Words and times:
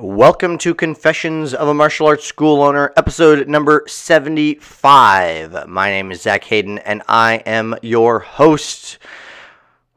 Welcome 0.00 0.58
to 0.58 0.76
Confessions 0.76 1.52
of 1.52 1.66
a 1.66 1.74
Martial 1.74 2.06
Arts 2.06 2.24
School 2.24 2.62
Owner, 2.62 2.92
episode 2.96 3.48
number 3.48 3.82
75. 3.88 5.66
My 5.66 5.90
name 5.90 6.12
is 6.12 6.22
Zach 6.22 6.44
Hayden, 6.44 6.78
and 6.78 7.02
I 7.08 7.42
am 7.44 7.74
your 7.82 8.20
host. 8.20 8.98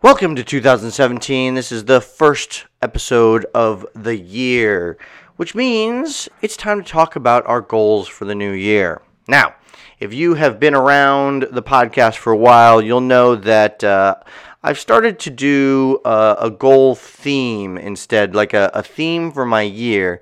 Welcome 0.01 0.35
to 0.37 0.43
2017. 0.43 1.53
This 1.53 1.71
is 1.71 1.85
the 1.85 2.01
first 2.01 2.65
episode 2.81 3.45
of 3.53 3.85
the 3.93 4.17
year, 4.17 4.97
which 5.35 5.53
means 5.53 6.27
it's 6.41 6.57
time 6.57 6.83
to 6.83 6.89
talk 6.89 7.15
about 7.15 7.45
our 7.45 7.61
goals 7.61 8.07
for 8.07 8.25
the 8.25 8.33
new 8.33 8.53
year. 8.53 9.03
Now, 9.27 9.55
if 9.99 10.13
you 10.13 10.33
have 10.33 10.59
been 10.59 10.73
around 10.73 11.47
the 11.51 11.61
podcast 11.61 12.17
for 12.17 12.33
a 12.33 12.37
while, 12.37 12.81
you'll 12.81 13.01
know 13.01 13.35
that 13.35 13.83
uh, 13.83 14.15
I've 14.63 14.79
started 14.79 15.19
to 15.19 15.29
do 15.29 15.99
a, 16.03 16.37
a 16.41 16.49
goal 16.49 16.95
theme 16.95 17.77
instead, 17.77 18.35
like 18.35 18.53
a, 18.53 18.71
a, 18.73 18.81
theme 18.81 19.31
for 19.31 19.45
my 19.45 19.61
year, 19.61 20.21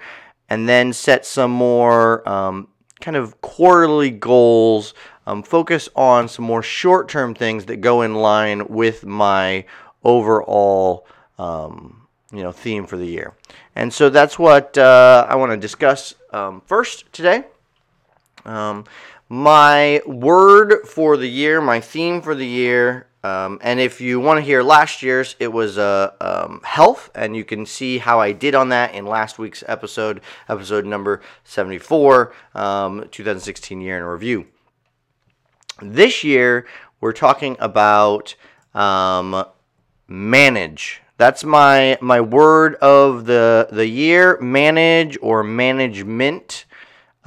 and 0.50 0.68
then 0.68 0.92
set 0.92 1.26
some 1.26 1.52
more 1.52 2.28
um, 2.28 2.68
kind 3.00 3.16
of 3.16 3.40
quarterly 3.42 4.10
goals. 4.10 4.94
Um, 5.26 5.44
focus 5.44 5.88
on 5.96 6.28
some 6.28 6.46
more 6.46 6.64
short 6.64 7.08
term 7.08 7.34
things 7.34 7.66
that 7.66 7.78
go 7.78 8.02
in 8.02 8.16
line 8.16 8.68
with 8.68 9.06
my 9.06 9.66
overall 10.04 11.06
um, 11.38 12.08
you 12.34 12.44
know 12.44 12.52
theme 12.52 12.86
for 12.86 12.98
the 12.98 13.06
year. 13.06 13.34
And 13.76 13.94
so 13.94 14.10
that's 14.10 14.38
what 14.38 14.78
uh, 14.78 15.26
I 15.30 15.36
want 15.36 15.52
to 15.52 15.58
discuss 15.58 16.16
um, 16.32 16.62
first 16.66 17.12
today. 17.14 17.46
Um, 18.50 18.86
my 19.30 20.02
word 20.06 20.88
for 20.88 21.18
the 21.18 21.30
year, 21.30 21.62
my 21.62 21.80
theme 21.80 22.22
for 22.22 22.34
the 22.34 22.48
year 22.48 23.10
um, 23.24 23.60
and 23.62 23.82
if 23.82 24.00
you 24.00 24.20
want 24.20 24.38
to 24.38 24.42
hear 24.42 24.64
last 24.64 25.04
year's, 25.04 25.36
it 25.40 25.52
was 25.52 25.78
uh, 25.78 26.12
um, 26.22 26.62
health, 26.64 27.10
and 27.14 27.36
you 27.36 27.44
can 27.44 27.66
see 27.66 27.98
how 27.98 28.22
I 28.22 28.32
did 28.32 28.56
on 28.56 28.70
that 28.70 28.94
in 28.94 29.06
last 29.06 29.38
week's 29.38 29.62
episode, 29.68 30.22
episode 30.48 30.86
number 30.86 31.22
74, 31.44 32.34
um, 32.56 33.10
2016 33.12 33.82
year 33.82 33.98
in 33.98 34.04
review. 34.04 34.48
This 35.82 36.24
year, 36.24 36.66
we're 37.02 37.12
talking 37.12 37.58
about 37.60 38.36
um, 38.74 39.44
manage. 40.08 41.02
That's 41.18 41.44
my 41.44 41.98
my 42.00 42.22
word 42.22 42.76
of 42.76 43.26
the 43.26 43.68
the 43.70 43.88
year. 43.88 44.40
Manage 44.40 45.18
or 45.22 45.44
management 45.44 46.66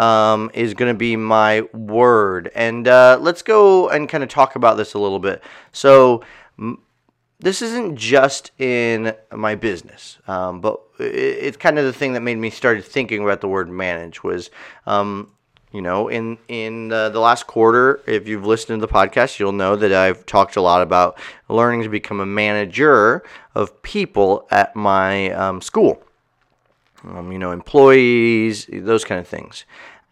um, 0.02 0.50
is 0.52 0.74
going 0.74 0.92
to 0.92 0.98
be 0.98 1.16
my 1.16 1.62
word. 1.72 2.50
And 2.54 2.88
uh, 2.88 3.18
let's 3.20 3.42
go 3.42 3.88
and 3.88 4.08
kind 4.08 4.24
of 4.24 4.28
talk 4.28 4.56
about 4.56 4.76
this 4.76 4.94
a 4.94 4.98
little 4.98 5.20
bit. 5.20 5.42
So, 5.70 6.24
m- 6.58 6.82
this 7.38 7.60
isn't 7.60 7.96
just 7.96 8.52
in 8.58 9.14
my 9.32 9.56
business, 9.56 10.18
um, 10.28 10.60
but 10.60 10.80
it's 11.00 11.56
kind 11.56 11.76
of 11.76 11.84
the 11.84 11.92
thing 11.92 12.12
that 12.12 12.20
made 12.20 12.38
me 12.38 12.50
started 12.50 12.84
thinking 12.84 13.24
about 13.24 13.40
the 13.40 13.48
word 13.48 13.68
manage 13.68 14.22
was, 14.22 14.48
um, 14.86 15.32
you 15.72 15.82
know, 15.82 16.06
in 16.06 16.38
in 16.46 16.92
uh, 16.92 17.08
the 17.08 17.18
last 17.18 17.48
quarter, 17.48 18.00
if 18.06 18.28
you've 18.28 18.46
listened 18.46 18.80
to 18.80 18.86
the 18.86 18.92
podcast, 18.92 19.40
you'll 19.40 19.50
know 19.50 19.74
that 19.74 19.92
I've 19.92 20.24
talked 20.24 20.54
a 20.54 20.60
lot 20.60 20.82
about 20.82 21.18
learning 21.48 21.82
to 21.82 21.88
become 21.88 22.20
a 22.20 22.26
manager 22.26 23.24
of 23.56 23.82
people 23.82 24.46
at 24.52 24.76
my 24.76 25.32
um, 25.32 25.60
school 25.60 26.00
um, 27.04 27.32
you 27.32 27.38
know, 27.38 27.52
employees, 27.52 28.66
those 28.72 29.04
kind 29.04 29.20
of 29.20 29.26
things. 29.26 29.64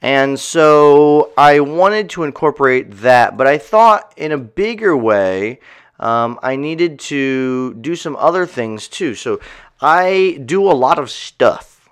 And 0.03 0.41
so 0.41 1.33
I 1.37 1.61
wanted 1.61 2.09
to 2.11 2.25
incorporate 2.25 2.91
that, 2.99 3.37
but 3.37 3.47
I 3.47 3.59
thought 3.59 4.15
in 4.17 4.33
a 4.33 4.39
bigger 4.39 4.97
way, 4.97 5.61
um, 5.99 6.39
I 6.43 6.57
needed 6.57 6.99
to 7.01 7.75
do 7.75 7.95
some 7.95 8.17
other 8.17 8.47
things 8.47 8.89
too. 8.89 9.15
So 9.15 9.41
I 9.81 10.41
do 10.45 10.71
a 10.71 10.73
lot 10.73 10.99
of 10.99 11.11
stuff. 11.11 11.89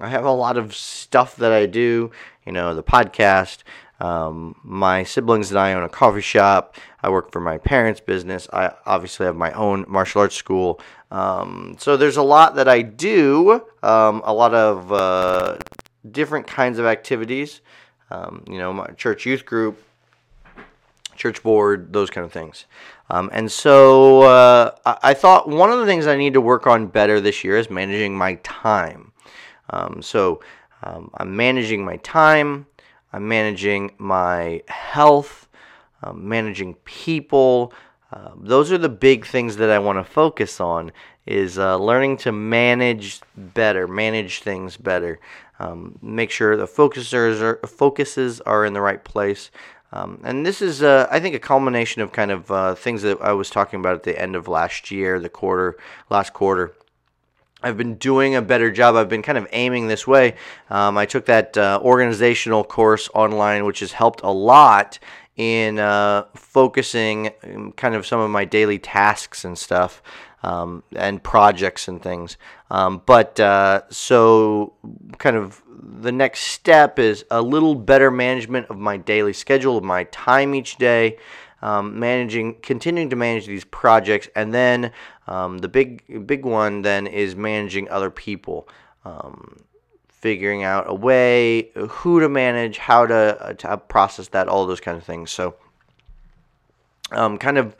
I 0.00 0.08
have 0.08 0.24
a 0.24 0.32
lot 0.32 0.56
of 0.56 0.74
stuff 0.74 1.36
that 1.36 1.52
I 1.52 1.66
do, 1.66 2.10
you 2.44 2.52
know, 2.52 2.74
the 2.74 2.82
podcast. 2.82 3.58
Um, 4.00 4.56
my 4.64 5.04
siblings 5.04 5.50
and 5.52 5.60
I 5.60 5.74
own 5.74 5.84
a 5.84 5.88
coffee 5.88 6.22
shop. 6.22 6.74
I 7.00 7.10
work 7.10 7.30
for 7.30 7.40
my 7.40 7.58
parents' 7.58 8.00
business. 8.00 8.48
I 8.52 8.72
obviously 8.84 9.26
have 9.26 9.36
my 9.36 9.52
own 9.52 9.84
martial 9.86 10.22
arts 10.22 10.34
school. 10.34 10.80
Um, 11.12 11.76
so 11.78 11.96
there's 11.96 12.16
a 12.16 12.22
lot 12.22 12.56
that 12.56 12.68
I 12.68 12.82
do, 12.82 13.62
um, 13.82 14.22
a 14.24 14.32
lot 14.32 14.54
of 14.54 14.90
uh, 14.92 15.58
different 16.10 16.46
kinds 16.46 16.78
of 16.78 16.86
activities. 16.86 17.60
Um, 18.10 18.44
you 18.48 18.58
know, 18.58 18.72
my 18.72 18.86
church 18.88 19.24
youth 19.24 19.46
group, 19.46 19.82
church 21.16 21.42
board, 21.42 21.92
those 21.92 22.10
kind 22.10 22.24
of 22.24 22.32
things. 22.32 22.66
Um, 23.10 23.30
and 23.32 23.50
so 23.50 24.22
uh, 24.22 24.74
I 24.84 25.14
thought 25.14 25.48
one 25.48 25.70
of 25.70 25.78
the 25.78 25.86
things 25.86 26.06
I 26.06 26.16
need 26.16 26.34
to 26.34 26.40
work 26.40 26.66
on 26.66 26.86
better 26.86 27.20
this 27.20 27.44
year 27.44 27.56
is 27.56 27.70
managing 27.70 28.16
my 28.16 28.34
time. 28.42 29.12
Um, 29.70 30.02
so 30.02 30.42
um, 30.82 31.10
I'm 31.14 31.36
managing 31.36 31.84
my 31.84 31.96
time, 31.98 32.66
I'm 33.12 33.28
managing 33.28 33.92
my 33.98 34.62
health, 34.68 35.48
managing 36.12 36.74
people. 36.84 37.72
Uh, 38.12 38.32
those 38.36 38.72
are 38.72 38.78
the 38.78 38.88
big 38.88 39.24
things 39.24 39.56
that 39.56 39.70
I 39.70 39.78
want 39.78 39.98
to 39.98 40.04
focus 40.04 40.60
on 40.60 40.92
is 41.26 41.58
uh, 41.58 41.76
learning 41.76 42.16
to 42.18 42.32
manage 42.32 43.20
better, 43.36 43.86
manage 43.86 44.40
things 44.40 44.76
better. 44.76 45.20
Um, 45.62 45.98
make 46.02 46.30
sure 46.30 46.56
the 46.56 46.66
focusers 46.66 47.40
are, 47.40 47.64
focuses 47.66 48.40
are 48.40 48.64
in 48.64 48.72
the 48.72 48.80
right 48.80 49.02
place. 49.02 49.50
Um, 49.92 50.20
and 50.24 50.44
this 50.44 50.62
is, 50.62 50.82
uh, 50.82 51.06
I 51.10 51.20
think, 51.20 51.34
a 51.34 51.38
culmination 51.38 52.02
of 52.02 52.12
kind 52.12 52.30
of 52.30 52.50
uh, 52.50 52.74
things 52.74 53.02
that 53.02 53.20
I 53.20 53.32
was 53.32 53.50
talking 53.50 53.78
about 53.78 53.94
at 53.94 54.02
the 54.02 54.20
end 54.20 54.34
of 54.34 54.48
last 54.48 54.90
year, 54.90 55.20
the 55.20 55.28
quarter, 55.28 55.76
last 56.10 56.32
quarter. 56.32 56.72
I've 57.62 57.76
been 57.76 57.94
doing 57.94 58.34
a 58.34 58.42
better 58.42 58.72
job. 58.72 58.96
I've 58.96 59.08
been 59.08 59.22
kind 59.22 59.38
of 59.38 59.46
aiming 59.52 59.86
this 59.86 60.06
way. 60.06 60.34
Um, 60.68 60.98
I 60.98 61.06
took 61.06 61.26
that 61.26 61.56
uh, 61.56 61.78
organizational 61.82 62.64
course 62.64 63.08
online, 63.14 63.64
which 63.64 63.80
has 63.80 63.92
helped 63.92 64.22
a 64.22 64.30
lot 64.30 64.98
in 65.36 65.78
uh, 65.78 66.24
focusing 66.34 67.30
um, 67.44 67.72
kind 67.72 67.94
of 67.94 68.06
some 68.06 68.18
of 68.18 68.30
my 68.30 68.44
daily 68.44 68.78
tasks 68.78 69.44
and 69.44 69.56
stuff 69.56 70.02
um, 70.42 70.82
and 70.94 71.22
projects 71.22 71.88
and 71.88 72.02
things. 72.02 72.36
Um, 72.70 73.02
but 73.04 73.38
uh, 73.38 73.82
so, 73.90 74.74
kind 75.18 75.36
of 75.36 75.62
the 75.68 76.12
next 76.12 76.40
step 76.40 76.98
is 76.98 77.24
a 77.30 77.42
little 77.42 77.74
better 77.74 78.10
management 78.10 78.68
of 78.68 78.78
my 78.78 78.96
daily 78.96 79.32
schedule, 79.32 79.76
of 79.76 79.84
my 79.84 80.04
time 80.04 80.54
each 80.54 80.76
day. 80.76 81.18
Um, 81.64 82.00
managing, 82.00 82.56
continuing 82.60 83.10
to 83.10 83.14
manage 83.14 83.46
these 83.46 83.64
projects, 83.64 84.28
and 84.34 84.52
then 84.52 84.90
um, 85.28 85.58
the 85.58 85.68
big, 85.68 86.26
big 86.26 86.44
one 86.44 86.82
then 86.82 87.06
is 87.06 87.36
managing 87.36 87.88
other 87.88 88.10
people 88.10 88.68
um, 89.04 89.60
figuring 90.08 90.64
out 90.64 90.84
a 90.88 90.94
way 90.94 91.70
who 91.74 92.18
to 92.18 92.28
manage, 92.28 92.78
how 92.78 93.06
to, 93.06 93.14
uh, 93.40 93.52
to 93.52 93.76
process 93.76 94.28
that, 94.28 94.48
all 94.48 94.66
those 94.66 94.80
kind 94.80 94.96
of 94.96 95.04
things. 95.04 95.30
So, 95.30 95.54
um, 97.12 97.38
kind 97.38 97.58
of 97.58 97.76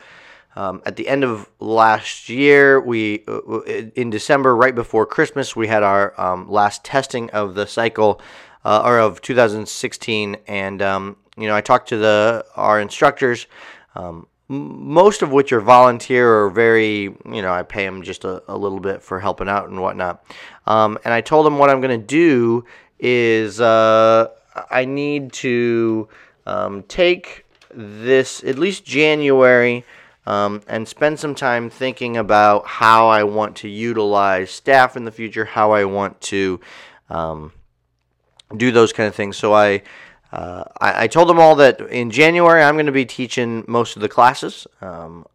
um, 0.55 0.83
at 0.85 0.97
the 0.97 1.09
end 1.09 1.25
of 1.25 1.49
last 1.61 2.29
year, 2.29 2.81
we 2.81 3.25
uh, 3.27 3.61
in 3.63 4.11
December, 4.11 4.55
right 4.55 4.75
before 4.75 5.07
Christmas, 5.07 5.57
we 5.57 5.67
had 5.67 5.83
our 5.83 6.19
um, 6.21 6.51
last 6.51 6.85
testing 6.85 7.31
of 7.31 7.55
the 7.55 7.67
cycle, 7.67 8.21
uh, 8.65 8.83
or 8.85 8.99
of 8.99 9.23
2016, 9.23 10.37
and 10.47 10.83
um, 10.83 11.17
you 11.39 11.47
know 11.47 11.57
I 11.57 11.63
talked 11.63 11.89
to 11.89 11.97
the 11.97 12.45
our 12.55 12.81
instructors, 12.81 13.47
um, 13.95 14.27
most 14.49 15.23
of 15.23 15.33
which 15.33 15.53
are 15.53 15.61
volunteer 15.63 16.31
or 16.31 16.51
very, 16.51 17.05
you 17.05 17.41
know, 17.41 17.53
I 17.53 17.63
pay 17.63 17.87
them 17.87 18.03
just 18.03 18.25
a, 18.25 18.43
a 18.47 18.57
little 18.57 18.81
bit 18.81 19.03
for 19.03 19.21
helping 19.21 19.49
out 19.49 19.71
and 19.71 19.81
whatnot, 19.81 20.23
um, 20.67 20.99
and 21.05 21.15
I 21.15 21.23
told 21.23 21.47
them 21.47 21.57
what 21.59 21.71
I'm 21.71 21.81
going 21.81 21.99
to 21.99 22.07
do 22.07 22.67
is 22.99 23.59
uh, 23.59 24.29
I 24.71 24.85
need 24.85 25.33
to 25.35 26.09
um, 26.45 26.83
take 26.83 27.47
this 27.75 28.45
at 28.45 28.59
least 28.59 28.85
January 28.85 29.85
um, 30.27 30.63
and 30.69 30.87
spend 30.87 31.19
some 31.19 31.35
time 31.35 31.69
thinking 31.71 32.17
about 32.17 32.67
how 32.67 33.09
I 33.09 33.25
want 33.25 33.57
to 33.57 33.69
utilize 33.69 34.51
staff 34.51 34.97
in 34.97 35.05
the 35.05 35.11
future, 35.11 35.45
how 35.45 35.73
I 35.73 35.85
want 35.85 36.21
to 36.23 36.61
um, 37.11 37.53
do 38.57 38.71
those 38.71 38.93
kind 38.93 39.09
of 39.09 39.15
things. 39.15 39.37
So 39.37 39.53
I, 39.53 39.83
uh, 40.33 40.65
I, 40.81 41.05
I, 41.05 41.07
told 41.09 41.29
them 41.29 41.39
all 41.39 41.57
that 41.57 41.81
in 41.81 42.11
January 42.11 42.63
I'm 42.63 42.77
going 42.77 42.87
to 42.87 42.93
be 42.93 43.05
teaching 43.05 43.65
most 43.67 43.97
of 43.97 44.03
the 44.03 44.09
classes. 44.09 44.67
Um, 44.81 45.27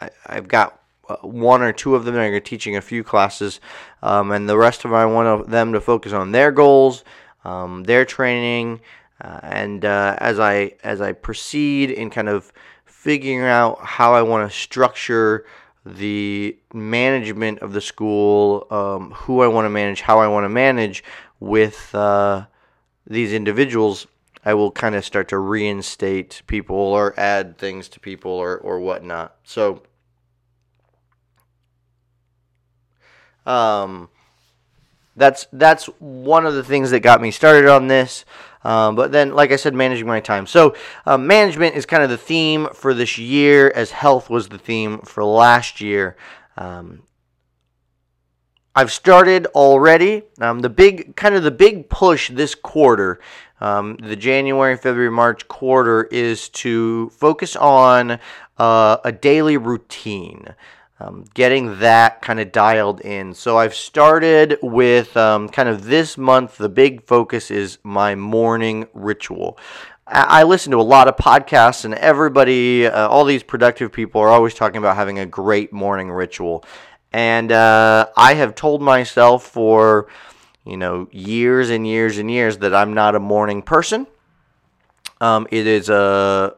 I, 0.00 0.10
have 0.26 0.48
got 0.48 0.80
uh, 1.08 1.16
one 1.18 1.62
or 1.62 1.72
two 1.72 1.94
of 1.94 2.04
them 2.04 2.14
that 2.14 2.32
are 2.32 2.40
teaching 2.40 2.76
a 2.76 2.80
few 2.80 3.04
classes, 3.04 3.60
um, 4.02 4.32
and 4.32 4.48
the 4.48 4.56
rest 4.56 4.84
of 4.84 4.90
them 4.90 4.98
I 4.98 5.06
want 5.06 5.48
them 5.48 5.72
to 5.74 5.80
focus 5.80 6.12
on 6.12 6.32
their 6.32 6.50
goals. 6.50 7.04
um, 7.44 7.84
their 7.84 8.04
training, 8.04 8.80
uh, 9.20 9.40
and 9.42 9.84
uh, 9.84 10.16
as 10.18 10.38
I 10.38 10.74
as 10.82 11.00
I 11.00 11.12
proceed 11.12 11.90
in 11.90 12.10
kind 12.10 12.28
of 12.28 12.52
figuring 13.00 13.40
out 13.40 13.78
how 13.82 14.12
I 14.12 14.20
want 14.20 14.50
to 14.50 14.54
structure 14.54 15.46
the 15.86 16.54
management 16.74 17.60
of 17.60 17.72
the 17.72 17.80
school, 17.80 18.66
um, 18.70 19.12
who 19.12 19.40
I 19.40 19.46
want 19.46 19.64
to 19.64 19.70
manage, 19.70 20.02
how 20.02 20.18
I 20.18 20.28
want 20.28 20.44
to 20.44 20.50
manage 20.50 21.02
with 21.40 21.94
uh, 21.94 22.44
these 23.06 23.32
individuals, 23.32 24.06
I 24.44 24.52
will 24.52 24.70
kind 24.70 24.94
of 24.94 25.02
start 25.02 25.28
to 25.28 25.38
reinstate 25.38 26.42
people 26.46 26.76
or 26.76 27.18
add 27.18 27.56
things 27.56 27.88
to 27.88 28.00
people 28.00 28.32
or, 28.32 28.58
or 28.58 28.78
whatnot. 28.80 29.34
So, 29.44 29.82
um, 33.46 34.10
that's 35.20 35.46
that's 35.52 35.84
one 36.00 36.46
of 36.46 36.54
the 36.54 36.64
things 36.64 36.90
that 36.90 37.00
got 37.00 37.20
me 37.20 37.30
started 37.30 37.68
on 37.68 37.86
this. 37.86 38.24
Um, 38.62 38.94
but 38.94 39.12
then, 39.12 39.34
like 39.34 39.52
I 39.52 39.56
said, 39.56 39.74
managing 39.74 40.06
my 40.06 40.20
time. 40.20 40.46
So, 40.46 40.74
uh, 41.06 41.16
management 41.16 41.76
is 41.76 41.86
kind 41.86 42.02
of 42.02 42.10
the 42.10 42.18
theme 42.18 42.68
for 42.74 42.92
this 42.92 43.16
year, 43.16 43.72
as 43.74 43.90
health 43.90 44.28
was 44.28 44.48
the 44.48 44.58
theme 44.58 44.98
for 44.98 45.24
last 45.24 45.80
year. 45.80 46.16
Um, 46.58 47.04
I've 48.74 48.92
started 48.92 49.46
already. 49.54 50.22
Um, 50.40 50.60
the 50.60 50.68
big, 50.68 51.16
kind 51.16 51.34
of 51.34 51.42
the 51.42 51.50
big 51.50 51.88
push 51.88 52.30
this 52.30 52.54
quarter, 52.54 53.18
um, 53.60 53.96
the 53.96 54.16
January, 54.16 54.76
February, 54.76 55.10
March 55.10 55.48
quarter, 55.48 56.04
is 56.04 56.50
to 56.50 57.08
focus 57.10 57.56
on 57.56 58.18
uh, 58.58 58.98
a 59.04 59.12
daily 59.12 59.56
routine 59.56 60.54
um, 61.00 61.24
getting 61.34 61.78
that 61.78 62.20
kind 62.20 62.38
of 62.38 62.52
dialed 62.52 63.00
in. 63.00 63.32
So 63.34 63.56
I've 63.56 63.74
started 63.74 64.58
with 64.62 65.16
um, 65.16 65.48
kind 65.48 65.68
of 65.68 65.84
this 65.84 66.18
month, 66.18 66.58
the 66.58 66.68
big 66.68 67.02
focus 67.04 67.50
is 67.50 67.78
my 67.82 68.14
morning 68.14 68.86
ritual. 68.92 69.58
I 70.12 70.42
listen 70.42 70.72
to 70.72 70.80
a 70.80 70.82
lot 70.82 71.06
of 71.06 71.16
podcasts, 71.16 71.84
and 71.84 71.94
everybody, 71.94 72.84
uh, 72.84 73.06
all 73.06 73.24
these 73.24 73.44
productive 73.44 73.92
people, 73.92 74.20
are 74.20 74.28
always 74.28 74.54
talking 74.54 74.78
about 74.78 74.96
having 74.96 75.20
a 75.20 75.26
great 75.26 75.72
morning 75.72 76.10
ritual. 76.10 76.64
And 77.12 77.52
uh, 77.52 78.08
I 78.16 78.34
have 78.34 78.56
told 78.56 78.82
myself 78.82 79.44
for, 79.44 80.08
you 80.64 80.76
know, 80.76 81.08
years 81.12 81.70
and 81.70 81.86
years 81.86 82.18
and 82.18 82.28
years 82.28 82.58
that 82.58 82.74
I'm 82.74 82.92
not 82.92 83.14
a 83.14 83.20
morning 83.20 83.62
person. 83.62 84.08
Um, 85.20 85.46
it 85.52 85.68
is 85.68 85.88
a 85.88 86.56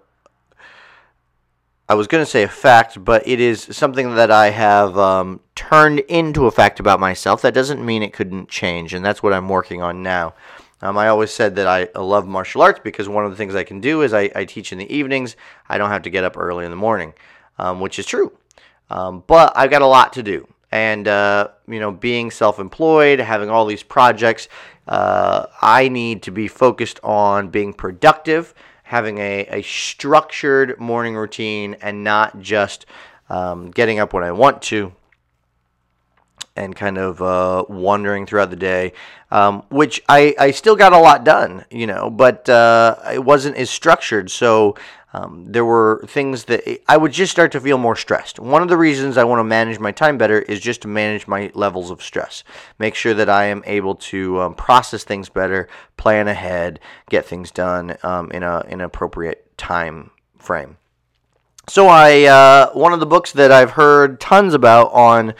I 1.92 1.94
was 1.94 2.06
going 2.06 2.24
to 2.24 2.30
say 2.30 2.42
a 2.42 2.48
fact, 2.48 3.04
but 3.04 3.28
it 3.28 3.38
is 3.38 3.68
something 3.70 4.14
that 4.14 4.30
I 4.30 4.48
have 4.48 4.96
um, 4.96 5.40
turned 5.54 5.98
into 5.98 6.46
a 6.46 6.50
fact 6.50 6.80
about 6.80 7.00
myself. 7.00 7.42
That 7.42 7.52
doesn't 7.52 7.84
mean 7.84 8.02
it 8.02 8.14
couldn't 8.14 8.48
change, 8.48 8.94
and 8.94 9.04
that's 9.04 9.22
what 9.22 9.34
I'm 9.34 9.46
working 9.46 9.82
on 9.82 10.02
now. 10.02 10.32
Um, 10.80 10.96
I 10.96 11.08
always 11.08 11.34
said 11.34 11.54
that 11.56 11.66
I 11.66 11.88
love 12.00 12.26
martial 12.26 12.62
arts 12.62 12.80
because 12.82 13.10
one 13.10 13.26
of 13.26 13.30
the 13.30 13.36
things 13.36 13.54
I 13.54 13.62
can 13.62 13.82
do 13.82 14.00
is 14.00 14.14
I, 14.14 14.30
I 14.34 14.46
teach 14.46 14.72
in 14.72 14.78
the 14.78 14.90
evenings. 14.90 15.36
I 15.68 15.76
don't 15.76 15.90
have 15.90 16.00
to 16.04 16.10
get 16.10 16.24
up 16.24 16.38
early 16.38 16.64
in 16.64 16.70
the 16.70 16.78
morning, 16.78 17.12
um, 17.58 17.78
which 17.78 17.98
is 17.98 18.06
true. 18.06 18.32
Um, 18.88 19.22
but 19.26 19.52
I've 19.54 19.70
got 19.70 19.82
a 19.82 19.86
lot 19.86 20.14
to 20.14 20.22
do. 20.22 20.48
And, 20.70 21.06
uh, 21.06 21.48
you 21.68 21.78
know, 21.78 21.92
being 21.92 22.30
self 22.30 22.58
employed, 22.58 23.18
having 23.18 23.50
all 23.50 23.66
these 23.66 23.82
projects, 23.82 24.48
uh, 24.88 25.44
I 25.60 25.88
need 25.88 26.22
to 26.22 26.30
be 26.30 26.48
focused 26.48 27.00
on 27.02 27.50
being 27.50 27.74
productive 27.74 28.54
having 28.92 29.16
a, 29.16 29.46
a 29.48 29.62
structured 29.62 30.78
morning 30.78 31.16
routine 31.16 31.74
and 31.80 32.04
not 32.04 32.38
just 32.40 32.84
um, 33.30 33.70
getting 33.70 33.98
up 33.98 34.12
when 34.12 34.22
I 34.22 34.32
want 34.32 34.60
to 34.64 34.92
and 36.56 36.76
kind 36.76 36.98
of 36.98 37.22
uh, 37.22 37.64
wandering 37.70 38.26
throughout 38.26 38.50
the 38.50 38.56
day, 38.56 38.92
um, 39.30 39.62
which 39.70 40.02
I, 40.10 40.34
I 40.38 40.50
still 40.50 40.76
got 40.76 40.92
a 40.92 40.98
lot 40.98 41.24
done, 41.24 41.64
you 41.70 41.86
know, 41.86 42.10
but 42.10 42.46
uh, 42.50 42.96
it 43.10 43.24
wasn't 43.24 43.56
as 43.56 43.70
structured. 43.70 44.30
So 44.30 44.76
um, 45.14 45.46
there 45.48 45.64
were 45.64 46.04
things 46.08 46.44
that 46.44 46.80
I 46.88 46.96
would 46.96 47.12
just 47.12 47.32
start 47.32 47.52
to 47.52 47.60
feel 47.60 47.76
more 47.76 47.96
stressed. 47.96 48.38
One 48.38 48.62
of 48.62 48.68
the 48.68 48.78
reasons 48.78 49.18
I 49.18 49.24
want 49.24 49.40
to 49.40 49.44
manage 49.44 49.78
my 49.78 49.92
time 49.92 50.16
better 50.16 50.40
is 50.40 50.58
just 50.60 50.82
to 50.82 50.88
manage 50.88 51.26
my 51.26 51.50
levels 51.54 51.90
of 51.90 52.02
stress. 52.02 52.44
Make 52.78 52.94
sure 52.94 53.12
that 53.14 53.28
I 53.28 53.44
am 53.44 53.62
able 53.66 53.94
to 53.96 54.40
um, 54.40 54.54
process 54.54 55.04
things 55.04 55.28
better, 55.28 55.68
plan 55.96 56.28
ahead, 56.28 56.80
get 57.10 57.26
things 57.26 57.50
done 57.50 57.96
um, 58.02 58.30
in 58.30 58.42
a 58.42 58.60
in 58.66 58.74
an 58.74 58.82
appropriate 58.82 59.56
time 59.58 60.10
frame. 60.38 60.78
So 61.68 61.88
I 61.88 62.22
uh, 62.24 62.72
one 62.72 62.92
of 62.92 63.00
the 63.00 63.06
books 63.06 63.32
that 63.32 63.52
I've 63.52 63.72
heard 63.72 64.18
tons 64.18 64.54
about 64.54 64.92
on 64.92 65.34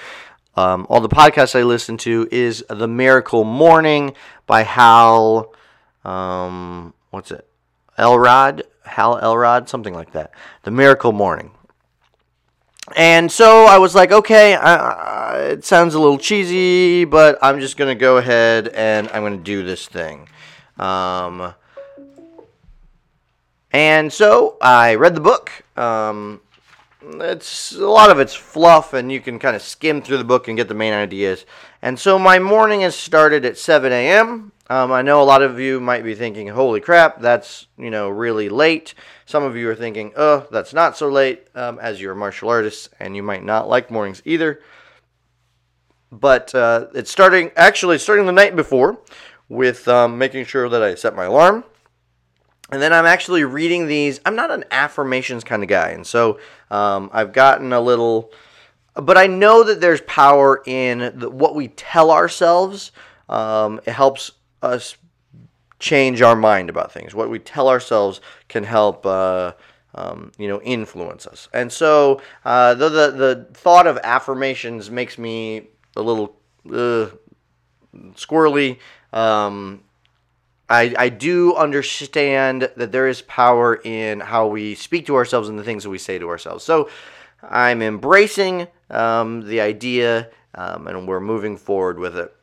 um, 0.55 0.87
all 0.91 1.01
the 1.01 1.09
podcasts 1.09 1.59
I 1.59 1.63
listen 1.63 1.97
to 1.99 2.29
is 2.31 2.63
The 2.69 2.87
Miracle 2.89 3.45
Morning 3.45 4.15
by 4.47 4.65
Hal. 4.65 5.55
Um, 6.05 6.93
what's 7.11 7.31
it? 7.31 7.49
Elrod, 8.03 8.65
Hal 8.85 9.19
Elrod, 9.19 9.69
something 9.69 9.95
like 9.95 10.13
that. 10.13 10.33
The 10.65 10.73
Miracle 10.73 11.13
Morning. 11.13 11.53
And 12.97 13.31
so 13.31 13.65
I 13.65 13.79
was 13.79 13.95
like, 13.95 14.11
okay, 14.11 14.55
uh, 14.55 15.35
it 15.37 15.65
sounds 15.65 15.95
a 15.95 16.01
little 16.01 16.19
cheesy, 16.19 17.05
but 17.05 17.39
I'm 17.41 17.61
just 17.61 17.77
going 17.77 17.97
to 17.97 17.99
go 17.99 18.17
ahead 18.19 18.69
and 18.69 19.09
I'm 19.11 19.23
going 19.23 19.39
to 19.39 19.45
do 19.45 19.63
this 19.63 19.87
thing. 19.87 20.29
Um, 20.79 21.55
and 23.71 24.13
so 24.13 24.59
I 24.61 24.97
read 24.97 25.15
the 25.15 25.21
book. 25.21 25.51
Um, 25.77 26.42
it's 27.05 27.73
a 27.73 27.87
lot 27.87 28.11
of 28.11 28.19
it's 28.19 28.35
fluff, 28.35 28.93
and 28.93 29.11
you 29.11 29.21
can 29.21 29.39
kind 29.39 29.57
of 29.57 29.63
skim 29.63 30.03
through 30.03 30.19
the 30.19 30.25
book 30.25 30.49
and 30.49 30.57
get 30.57 30.69
the 30.69 30.75
main 30.75 30.93
ideas. 30.93 31.45
And 31.81 31.99
so 31.99 32.19
my 32.19 32.39
morning 32.39 32.83
has 32.83 32.95
started 32.95 33.45
at 33.45 33.59
7 33.59 33.93
a.m. 33.93 34.53
Um, 34.71 34.93
I 34.93 35.03
know 35.03 35.21
a 35.21 35.25
lot 35.25 35.43
of 35.43 35.59
you 35.59 35.81
might 35.81 36.05
be 36.05 36.15
thinking, 36.15 36.49
"Holy 36.49 36.81
crap, 36.81 37.21
that's 37.21 37.67
you 37.77 37.91
know 37.91 38.09
really 38.09 38.49
late." 38.49 38.95
Some 39.27 39.43
of 39.43 39.57
you 39.57 39.69
are 39.69 39.75
thinking, 39.75 40.13
"Oh, 40.17 40.47
that's 40.51 40.73
not 40.73 40.97
so 40.97 41.09
late," 41.09 41.47
um, 41.55 41.79
as 41.79 42.01
you're 42.01 42.15
martial 42.15 42.49
artists, 42.49 42.89
and 42.99 43.17
you 43.17 43.23
might 43.23 43.45
not 43.45 43.69
like 43.69 43.91
mornings 43.91 44.23
either. 44.25 44.61
But 46.11 46.55
uh, 46.55 46.87
it's 46.95 47.11
starting 47.11 47.51
actually 47.57 47.99
starting 47.99 48.27
the 48.27 48.33
night 48.33 48.55
before 48.55 48.99
with 49.49 49.89
um, 49.89 50.19
making 50.19 50.47
sure 50.47 50.69
that 50.69 50.83
I 50.83 50.95
set 50.95 51.17
my 51.17 51.25
alarm 51.25 51.65
and 52.73 52.81
then 52.81 52.93
I'm 52.93 53.05
actually 53.05 53.45
reading 53.45 53.87
these. 53.87 54.19
I'm 54.25 54.35
not 54.35 54.51
an 54.51 54.65
affirmations 54.71 55.45
kind 55.45 55.63
of 55.63 55.69
guy, 55.69 55.91
and 55.91 56.07
so 56.07 56.41
um, 56.71 57.11
I've 57.13 57.33
gotten 57.33 57.73
a 57.73 57.81
little, 57.81 58.33
but 58.95 59.19
I 59.19 59.27
know 59.27 59.63
that 59.63 59.81
there's 59.81 60.01
power 60.01 60.63
in 60.67 61.13
the, 61.19 61.31
what 61.31 61.55
we 61.55 61.69
tell 61.69 62.11
ourselves. 62.11 62.91
Um, 63.29 63.81
it 63.87 63.93
helps 63.93 64.33
us 64.63 64.97
change 65.79 66.23
our 66.23 66.35
mind 66.35 66.71
about 66.71 66.91
things. 66.91 67.15
What 67.15 67.29
we 67.29 67.39
tell 67.39 67.69
ourselves 67.69 68.21
can 68.49 68.65
help. 68.65 69.07
Uh, 69.07 69.53
um, 69.95 70.33
you 70.39 70.49
know, 70.49 70.59
influence 70.63 71.27
us. 71.27 71.51
And 71.53 71.71
so, 71.71 72.23
uh, 72.47 72.73
the, 72.73 72.89
the 72.89 73.11
the 73.11 73.49
thought 73.53 73.87
of 73.87 73.99
affirmations 74.03 74.91
makes 74.91 75.19
me 75.19 75.69
a 75.97 76.01
little 76.01 76.35
uh, 76.67 77.11
squirrely. 78.15 78.79
Um, 79.13 79.83
I, 80.73 80.95
I 80.97 81.09
do 81.11 81.55
understand 81.55 82.71
that 82.77 82.93
there 82.93 83.07
is 83.07 83.21
power 83.21 83.79
in 83.85 84.21
how 84.21 84.47
we 84.47 84.75
speak 84.75 85.05
to 85.07 85.17
ourselves 85.17 85.51
and 85.51 85.59
the 85.59 85.65
things 85.65 85.83
that 85.83 85.91
we 85.91 85.99
say 85.99 86.19
to 86.19 86.31
ourselves. 86.31 86.65
So 86.65 86.89
I'm 87.43 87.83
embracing 87.83 88.69
um, 88.89 89.47
the 89.47 89.61
idea 89.61 90.31
um, 90.55 90.87
and 90.87 91.07
we're 91.07 91.21
moving 91.21 91.59
forward 91.59 91.99
with 91.99 92.17
it. 92.17 92.35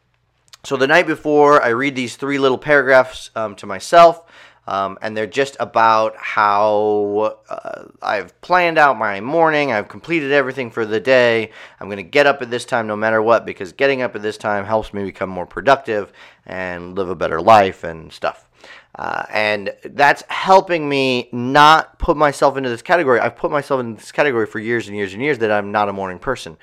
So 0.64 0.78
the 0.78 0.86
night 0.86 1.08
before, 1.08 1.64
I 1.64 1.70
read 1.70 1.96
these 1.96 2.18
three 2.18 2.38
little 2.38 2.60
paragraphs 2.60 3.32
um, 3.36 3.56
to 3.56 3.66
myself. 3.66 4.24
Um, 4.70 5.00
and 5.02 5.18
they're 5.18 5.26
just 5.26 5.58
about 5.60 6.16
how 6.16 7.40
uh, 7.50 7.86
I've 8.04 8.40
planned 8.42 8.78
out 8.78 9.00
my 9.00 9.20
morning. 9.20 9.72
I've 9.72 9.88
completed 9.88 10.32
everything 10.32 10.70
for 10.70 10.86
the 10.86 11.00
day. 11.00 11.50
I'm 11.80 11.88
going 11.88 11.98
to 11.98 12.04
get 12.04 12.28
up 12.28 12.44
at 12.44 12.52
this 12.52 12.66
time 12.66 12.86
no 12.86 12.96
matter 12.96 13.20
what 13.20 13.48
because 13.48 13.74
getting 13.74 14.04
up 14.04 14.16
at 14.16 14.22
this 14.22 14.38
time 14.38 14.66
helps 14.66 14.94
me 14.94 15.04
become 15.04 15.28
more 15.28 15.48
productive 15.48 16.14
and 16.46 16.96
live 16.96 17.10
a 17.10 17.16
better 17.16 17.42
life 17.42 17.84
and 17.84 18.14
stuff. 18.14 18.48
Uh, 18.94 19.24
and 19.32 19.74
that's 19.86 20.22
helping 20.30 20.88
me 20.88 21.30
not 21.32 21.98
put 21.98 22.16
myself 22.16 22.56
into 22.56 22.70
this 22.70 22.84
category. 22.84 23.20
I've 23.20 23.38
put 23.38 23.50
myself 23.50 23.80
in 23.80 23.96
this 23.96 24.12
category 24.12 24.46
for 24.46 24.60
years 24.60 24.88
and 24.88 24.96
years 24.96 25.14
and 25.14 25.24
years 25.24 25.40
that 25.40 25.52
I'm 25.52 25.72
not 25.72 25.90
a 25.90 25.94
morning 25.94 26.20
person. 26.20 26.58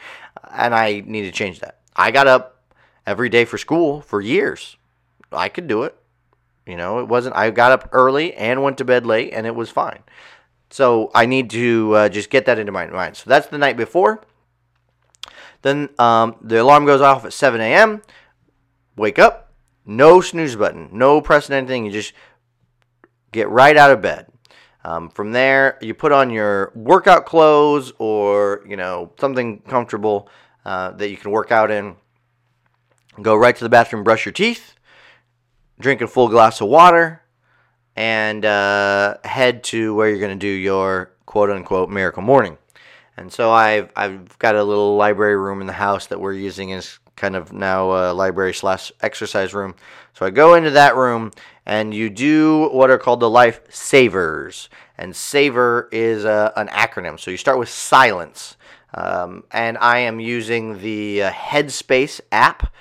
And 0.52 0.76
I 0.76 1.02
need 1.04 1.22
to 1.22 1.32
change 1.32 1.58
that. 1.58 1.80
I 1.96 2.12
got 2.12 2.28
up 2.28 2.62
every 3.04 3.30
day 3.30 3.44
for 3.44 3.58
school 3.58 4.00
for 4.00 4.20
years. 4.20 4.76
I 5.32 5.48
could 5.48 5.66
do 5.66 5.82
it. 5.82 5.96
You 6.66 6.76
know, 6.76 6.98
it 6.98 7.08
wasn't, 7.08 7.36
I 7.36 7.50
got 7.50 7.72
up 7.72 7.88
early 7.92 8.34
and 8.34 8.62
went 8.62 8.78
to 8.78 8.84
bed 8.84 9.06
late, 9.06 9.32
and 9.32 9.46
it 9.46 9.54
was 9.54 9.70
fine. 9.70 10.00
So 10.70 11.10
I 11.14 11.26
need 11.26 11.50
to 11.50 11.94
uh, 11.94 12.08
just 12.08 12.28
get 12.28 12.46
that 12.46 12.58
into 12.58 12.72
my 12.72 12.86
mind. 12.86 13.16
So 13.16 13.30
that's 13.30 13.46
the 13.46 13.58
night 13.58 13.76
before. 13.76 14.22
Then 15.62 15.90
um, 15.98 16.36
the 16.42 16.60
alarm 16.60 16.86
goes 16.86 17.00
off 17.00 17.24
at 17.24 17.32
7 17.32 17.60
a.m. 17.60 18.02
Wake 18.96 19.18
up, 19.18 19.52
no 19.84 20.20
snooze 20.20 20.56
button, 20.56 20.88
no 20.92 21.20
pressing 21.20 21.54
anything. 21.54 21.86
You 21.86 21.92
just 21.92 22.12
get 23.32 23.48
right 23.48 23.76
out 23.76 23.90
of 23.90 24.00
bed. 24.00 24.26
Um, 24.84 25.08
from 25.08 25.32
there, 25.32 25.78
you 25.82 25.94
put 25.94 26.12
on 26.12 26.30
your 26.30 26.72
workout 26.76 27.26
clothes 27.26 27.92
or 27.98 28.64
you 28.68 28.76
know 28.76 29.12
something 29.18 29.60
comfortable 29.62 30.28
uh, 30.64 30.92
that 30.92 31.10
you 31.10 31.16
can 31.16 31.32
work 31.32 31.50
out 31.50 31.70
in. 31.70 31.96
Go 33.20 33.34
right 33.34 33.56
to 33.56 33.64
the 33.64 33.68
bathroom, 33.68 34.04
brush 34.04 34.24
your 34.24 34.32
teeth, 34.32 34.75
drink 35.78 36.00
a 36.00 36.06
full 36.06 36.28
glass 36.28 36.60
of 36.60 36.68
water, 36.68 37.22
and 37.94 38.44
uh, 38.44 39.16
head 39.24 39.64
to 39.64 39.94
where 39.94 40.08
you're 40.08 40.20
going 40.20 40.38
to 40.38 40.46
do 40.46 40.48
your 40.48 41.12
quote 41.24 41.50
unquote 41.50 41.90
miracle 41.90 42.22
morning. 42.22 42.58
And 43.16 43.32
so 43.32 43.50
I've 43.50 43.90
I've 43.96 44.38
got 44.38 44.54
a 44.56 44.62
little 44.62 44.96
library 44.96 45.36
room 45.36 45.60
in 45.60 45.66
the 45.66 45.72
house 45.72 46.06
that 46.08 46.20
we're 46.20 46.34
using 46.34 46.72
as 46.72 46.98
kind 47.16 47.34
of 47.34 47.52
now 47.52 48.10
a 48.10 48.12
library 48.12 48.52
slash 48.52 48.92
exercise 49.00 49.54
room. 49.54 49.74
So 50.12 50.26
I 50.26 50.30
go 50.30 50.54
into 50.54 50.70
that 50.72 50.96
room 50.96 51.32
and 51.64 51.94
you 51.94 52.10
do 52.10 52.68
what 52.68 52.90
are 52.90 52.98
called 52.98 53.20
the 53.20 53.30
life 53.30 53.60
savers. 53.70 54.68
And 54.98 55.16
saver 55.16 55.88
is 55.92 56.24
a, 56.24 56.52
an 56.56 56.68
acronym. 56.68 57.18
So 57.18 57.30
you 57.30 57.36
start 57.36 57.58
with 57.58 57.68
silence. 57.68 58.56
Um, 58.94 59.44
and 59.50 59.76
I 59.78 59.98
am 60.00 60.20
using 60.20 60.78
the 60.78 61.24
uh, 61.24 61.30
Headspace 61.30 62.20
app 62.32 62.72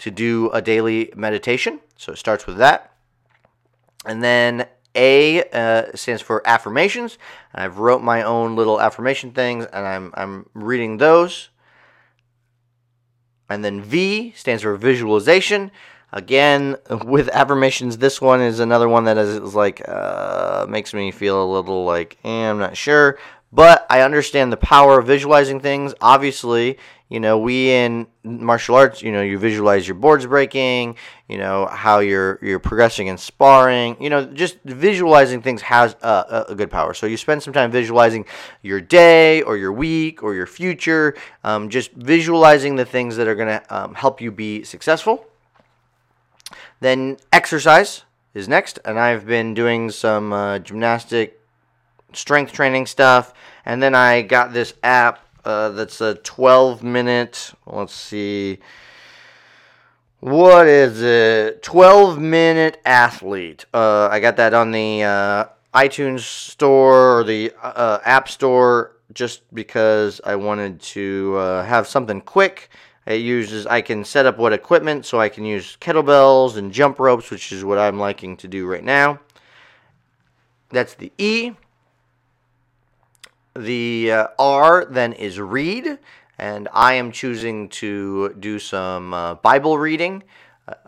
to 0.00 0.10
do 0.10 0.50
a 0.52 0.62
daily 0.62 1.12
meditation. 1.14 1.80
So 1.96 2.12
it 2.12 2.16
starts 2.16 2.46
with 2.46 2.56
that. 2.56 2.94
And 4.06 4.22
then 4.22 4.66
A 4.94 5.44
uh, 5.50 5.94
stands 5.94 6.22
for 6.22 6.46
affirmations. 6.46 7.18
I've 7.54 7.78
wrote 7.78 8.02
my 8.02 8.22
own 8.22 8.56
little 8.56 8.80
affirmation 8.80 9.32
things, 9.32 9.66
and 9.66 9.86
I'm 9.86 10.10
I'm 10.14 10.48
reading 10.54 10.96
those. 10.96 11.50
And 13.50 13.62
then 13.64 13.82
V 13.82 14.32
stands 14.36 14.62
for 14.62 14.74
visualization. 14.76 15.70
Again, 16.12 16.76
with 17.04 17.28
affirmations, 17.28 17.98
this 17.98 18.22
one 18.22 18.40
is 18.40 18.58
another 18.58 18.88
one 18.88 19.04
that 19.04 19.18
is, 19.18 19.36
is 19.36 19.54
like 19.54 19.86
uh, 19.86 20.64
makes 20.66 20.94
me 20.94 21.10
feel 21.10 21.44
a 21.44 21.48
little 21.52 21.84
like 21.84 22.16
eh, 22.24 22.48
I'm 22.48 22.58
not 22.58 22.74
sure, 22.74 23.18
but 23.52 23.86
I 23.90 24.00
understand 24.00 24.50
the 24.50 24.56
power 24.56 24.98
of 24.98 25.06
visualizing 25.06 25.60
things. 25.60 25.92
Obviously, 26.00 26.78
you 27.10 27.18
know, 27.18 27.38
we 27.38 27.70
in 27.70 28.06
martial 28.22 28.76
arts, 28.76 29.02
you 29.02 29.10
know, 29.10 29.20
you 29.20 29.36
visualize 29.36 29.86
your 29.86 29.96
boards 29.96 30.24
breaking, 30.26 30.96
you 31.28 31.38
know, 31.38 31.66
how 31.66 31.98
you're 31.98 32.38
you're 32.40 32.60
progressing 32.60 33.08
in 33.08 33.18
sparring, 33.18 34.00
you 34.00 34.08
know, 34.08 34.24
just 34.24 34.58
visualizing 34.64 35.42
things 35.42 35.60
has 35.62 35.96
a, 36.02 36.46
a 36.50 36.54
good 36.54 36.70
power. 36.70 36.94
So 36.94 37.06
you 37.06 37.16
spend 37.16 37.42
some 37.42 37.52
time 37.52 37.72
visualizing 37.72 38.26
your 38.62 38.80
day 38.80 39.42
or 39.42 39.56
your 39.56 39.72
week 39.72 40.22
or 40.22 40.34
your 40.36 40.46
future, 40.46 41.16
um, 41.42 41.68
just 41.68 41.90
visualizing 41.92 42.76
the 42.76 42.84
things 42.84 43.16
that 43.16 43.26
are 43.26 43.34
going 43.34 43.60
to 43.60 43.76
um, 43.76 43.94
help 43.94 44.20
you 44.20 44.30
be 44.30 44.62
successful. 44.62 45.26
Then 46.78 47.16
exercise 47.32 48.04
is 48.34 48.48
next, 48.48 48.78
and 48.84 49.00
I've 49.00 49.26
been 49.26 49.52
doing 49.52 49.90
some 49.90 50.32
uh, 50.32 50.60
gymnastic 50.60 51.40
strength 52.12 52.52
training 52.52 52.86
stuff, 52.86 53.34
and 53.64 53.82
then 53.82 53.96
I 53.96 54.22
got 54.22 54.52
this 54.52 54.74
app 54.84 55.26
uh, 55.44 55.70
that's 55.70 56.00
a 56.00 56.14
12 56.16 56.82
minute. 56.82 57.52
Let's 57.66 57.94
see. 57.94 58.58
What 60.20 60.66
is 60.66 61.00
it? 61.00 61.62
12 61.62 62.18
minute 62.18 62.80
athlete. 62.84 63.64
Uh, 63.72 64.08
I 64.10 64.20
got 64.20 64.36
that 64.36 64.52
on 64.52 64.70
the 64.70 65.02
uh, 65.02 65.44
iTunes 65.72 66.20
store 66.20 67.20
or 67.20 67.24
the 67.24 67.52
uh, 67.62 68.00
App 68.04 68.28
Store 68.28 68.96
just 69.12 69.42
because 69.54 70.20
I 70.24 70.36
wanted 70.36 70.80
to 70.80 71.36
uh, 71.38 71.64
have 71.64 71.86
something 71.86 72.20
quick. 72.20 72.68
It 73.06 73.22
uses 73.22 73.66
I 73.66 73.80
can 73.80 74.04
set 74.04 74.26
up 74.26 74.38
what 74.38 74.52
equipment 74.52 75.06
so 75.06 75.18
I 75.18 75.28
can 75.28 75.44
use 75.44 75.76
kettlebells 75.80 76.56
and 76.56 76.70
jump 76.70 76.98
ropes, 76.98 77.30
which 77.30 77.50
is 77.50 77.64
what 77.64 77.78
I'm 77.78 77.98
liking 77.98 78.36
to 78.38 78.48
do 78.48 78.66
right 78.66 78.84
now. 78.84 79.20
That's 80.68 80.94
the 80.94 81.10
E. 81.18 81.52
The 83.54 84.12
uh, 84.12 84.26
R 84.38 84.84
then 84.84 85.12
is 85.12 85.40
read, 85.40 85.98
and 86.38 86.68
I 86.72 86.94
am 86.94 87.10
choosing 87.10 87.68
to 87.70 88.34
do 88.34 88.58
some 88.58 89.12
uh, 89.12 89.34
Bible 89.34 89.78
reading. 89.78 90.22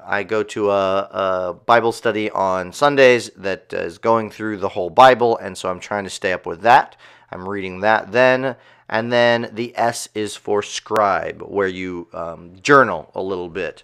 I 0.04 0.22
go 0.22 0.42
to 0.44 0.70
a, 0.70 0.98
a, 1.00 1.54
Bible 1.54 1.90
study 1.90 2.30
on 2.30 2.72
Sundays 2.72 3.30
that 3.36 3.72
is 3.72 3.98
going 3.98 4.30
through 4.30 4.58
the 4.58 4.68
whole 4.68 4.90
Bible, 4.90 5.36
and 5.38 5.58
so 5.58 5.70
I'm 5.70 5.80
trying 5.80 6.04
to 6.04 6.10
stay 6.10 6.32
up 6.32 6.46
with 6.46 6.60
that. 6.62 6.96
I'm 7.30 7.48
reading 7.48 7.80
that 7.80 8.12
then. 8.12 8.56
And 8.88 9.10
then 9.10 9.50
the 9.52 9.72
S 9.76 10.08
is 10.14 10.36
for 10.36 10.62
scribe, 10.62 11.42
where 11.42 11.68
you 11.68 12.08
um, 12.12 12.56
journal 12.62 13.10
a 13.14 13.22
little 13.22 13.48
bit 13.48 13.82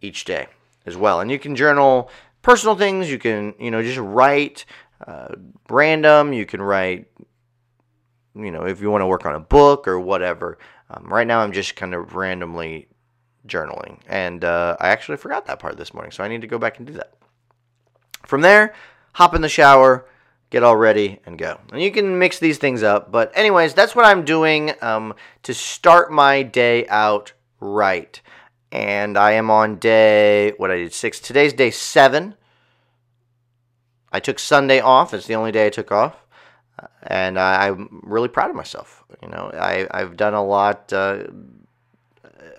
each 0.00 0.24
day 0.24 0.48
as 0.84 0.96
well. 0.96 1.20
And 1.20 1.30
you 1.30 1.38
can 1.38 1.54
journal 1.54 2.10
personal 2.42 2.74
things, 2.74 3.08
you 3.08 3.18
can, 3.18 3.54
you 3.58 3.70
know, 3.70 3.82
just 3.82 3.98
write 3.98 4.64
uh, 5.06 5.34
random, 5.68 6.32
you 6.32 6.44
can 6.44 6.60
write 6.60 7.06
you 8.34 8.50
know, 8.50 8.66
if 8.66 8.80
you 8.80 8.90
want 8.90 9.02
to 9.02 9.06
work 9.06 9.26
on 9.26 9.34
a 9.34 9.40
book 9.40 9.86
or 9.86 10.00
whatever. 10.00 10.58
Um, 10.90 11.06
right 11.08 11.26
now, 11.26 11.40
I'm 11.40 11.52
just 11.52 11.76
kind 11.76 11.94
of 11.94 12.14
randomly 12.14 12.88
journaling, 13.46 13.98
and 14.06 14.44
uh, 14.44 14.76
I 14.80 14.88
actually 14.88 15.16
forgot 15.16 15.46
that 15.46 15.58
part 15.58 15.76
this 15.76 15.94
morning, 15.94 16.12
so 16.12 16.22
I 16.22 16.28
need 16.28 16.42
to 16.42 16.46
go 16.46 16.58
back 16.58 16.78
and 16.78 16.86
do 16.86 16.92
that. 16.94 17.14
From 18.26 18.40
there, 18.40 18.74
hop 19.14 19.34
in 19.34 19.42
the 19.42 19.48
shower, 19.48 20.06
get 20.50 20.62
all 20.62 20.76
ready, 20.76 21.18
and 21.26 21.38
go. 21.38 21.58
And 21.72 21.82
you 21.82 21.90
can 21.90 22.18
mix 22.18 22.38
these 22.38 22.58
things 22.58 22.82
up, 22.82 23.10
but 23.10 23.32
anyways, 23.36 23.74
that's 23.74 23.96
what 23.96 24.04
I'm 24.04 24.24
doing 24.24 24.72
um, 24.80 25.14
to 25.42 25.54
start 25.54 26.12
my 26.12 26.42
day 26.42 26.86
out 26.88 27.32
right. 27.60 28.20
And 28.70 29.18
I 29.18 29.32
am 29.32 29.50
on 29.50 29.76
day 29.76 30.52
what 30.56 30.70
I 30.70 30.76
did 30.76 30.94
six. 30.94 31.20
Today's 31.20 31.52
day 31.52 31.70
seven. 31.70 32.36
I 34.10 34.20
took 34.20 34.38
Sunday 34.38 34.80
off. 34.80 35.12
It's 35.12 35.26
the 35.26 35.34
only 35.34 35.52
day 35.52 35.66
I 35.66 35.70
took 35.70 35.92
off 35.92 36.21
and 37.04 37.38
I, 37.38 37.68
am 37.68 38.00
really 38.02 38.28
proud 38.28 38.50
of 38.50 38.56
myself. 38.56 39.04
You 39.22 39.28
know, 39.28 39.50
I, 39.54 39.86
I've 39.90 40.16
done 40.16 40.34
a 40.34 40.44
lot. 40.44 40.92
Uh, 40.92 41.24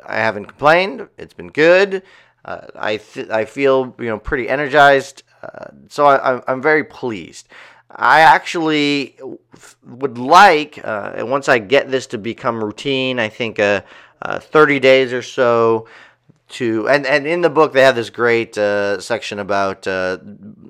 I 0.05 0.17
haven't 0.17 0.45
complained. 0.45 1.07
It's 1.17 1.33
been 1.33 1.49
good. 1.49 2.03
Uh, 2.45 2.67
I 2.75 2.97
th- 2.97 3.29
I 3.29 3.45
feel 3.45 3.95
you 3.99 4.07
know 4.07 4.19
pretty 4.19 4.49
energized. 4.49 5.23
Uh, 5.41 5.67
so 5.89 6.05
I, 6.05 6.41
I'm 6.51 6.61
very 6.61 6.83
pleased. 6.83 7.47
I 7.95 8.21
actually 8.21 9.17
would 9.85 10.17
like, 10.17 10.79
uh, 10.83 11.13
once 11.19 11.47
I 11.47 11.59
get 11.59 11.91
this 11.91 12.07
to 12.07 12.17
become 12.17 12.63
routine, 12.63 13.19
I 13.19 13.29
think 13.29 13.59
uh, 13.59 13.81
uh, 14.21 14.39
30 14.39 14.79
days 14.79 15.13
or 15.13 15.21
so 15.21 15.87
to 16.53 16.87
and, 16.87 17.05
and 17.05 17.25
in 17.27 17.41
the 17.41 17.49
book 17.49 17.73
they 17.73 17.81
have 17.81 17.95
this 17.95 18.09
great 18.09 18.57
uh, 18.57 18.99
section 18.99 19.39
about 19.39 19.87
uh, 19.87 20.17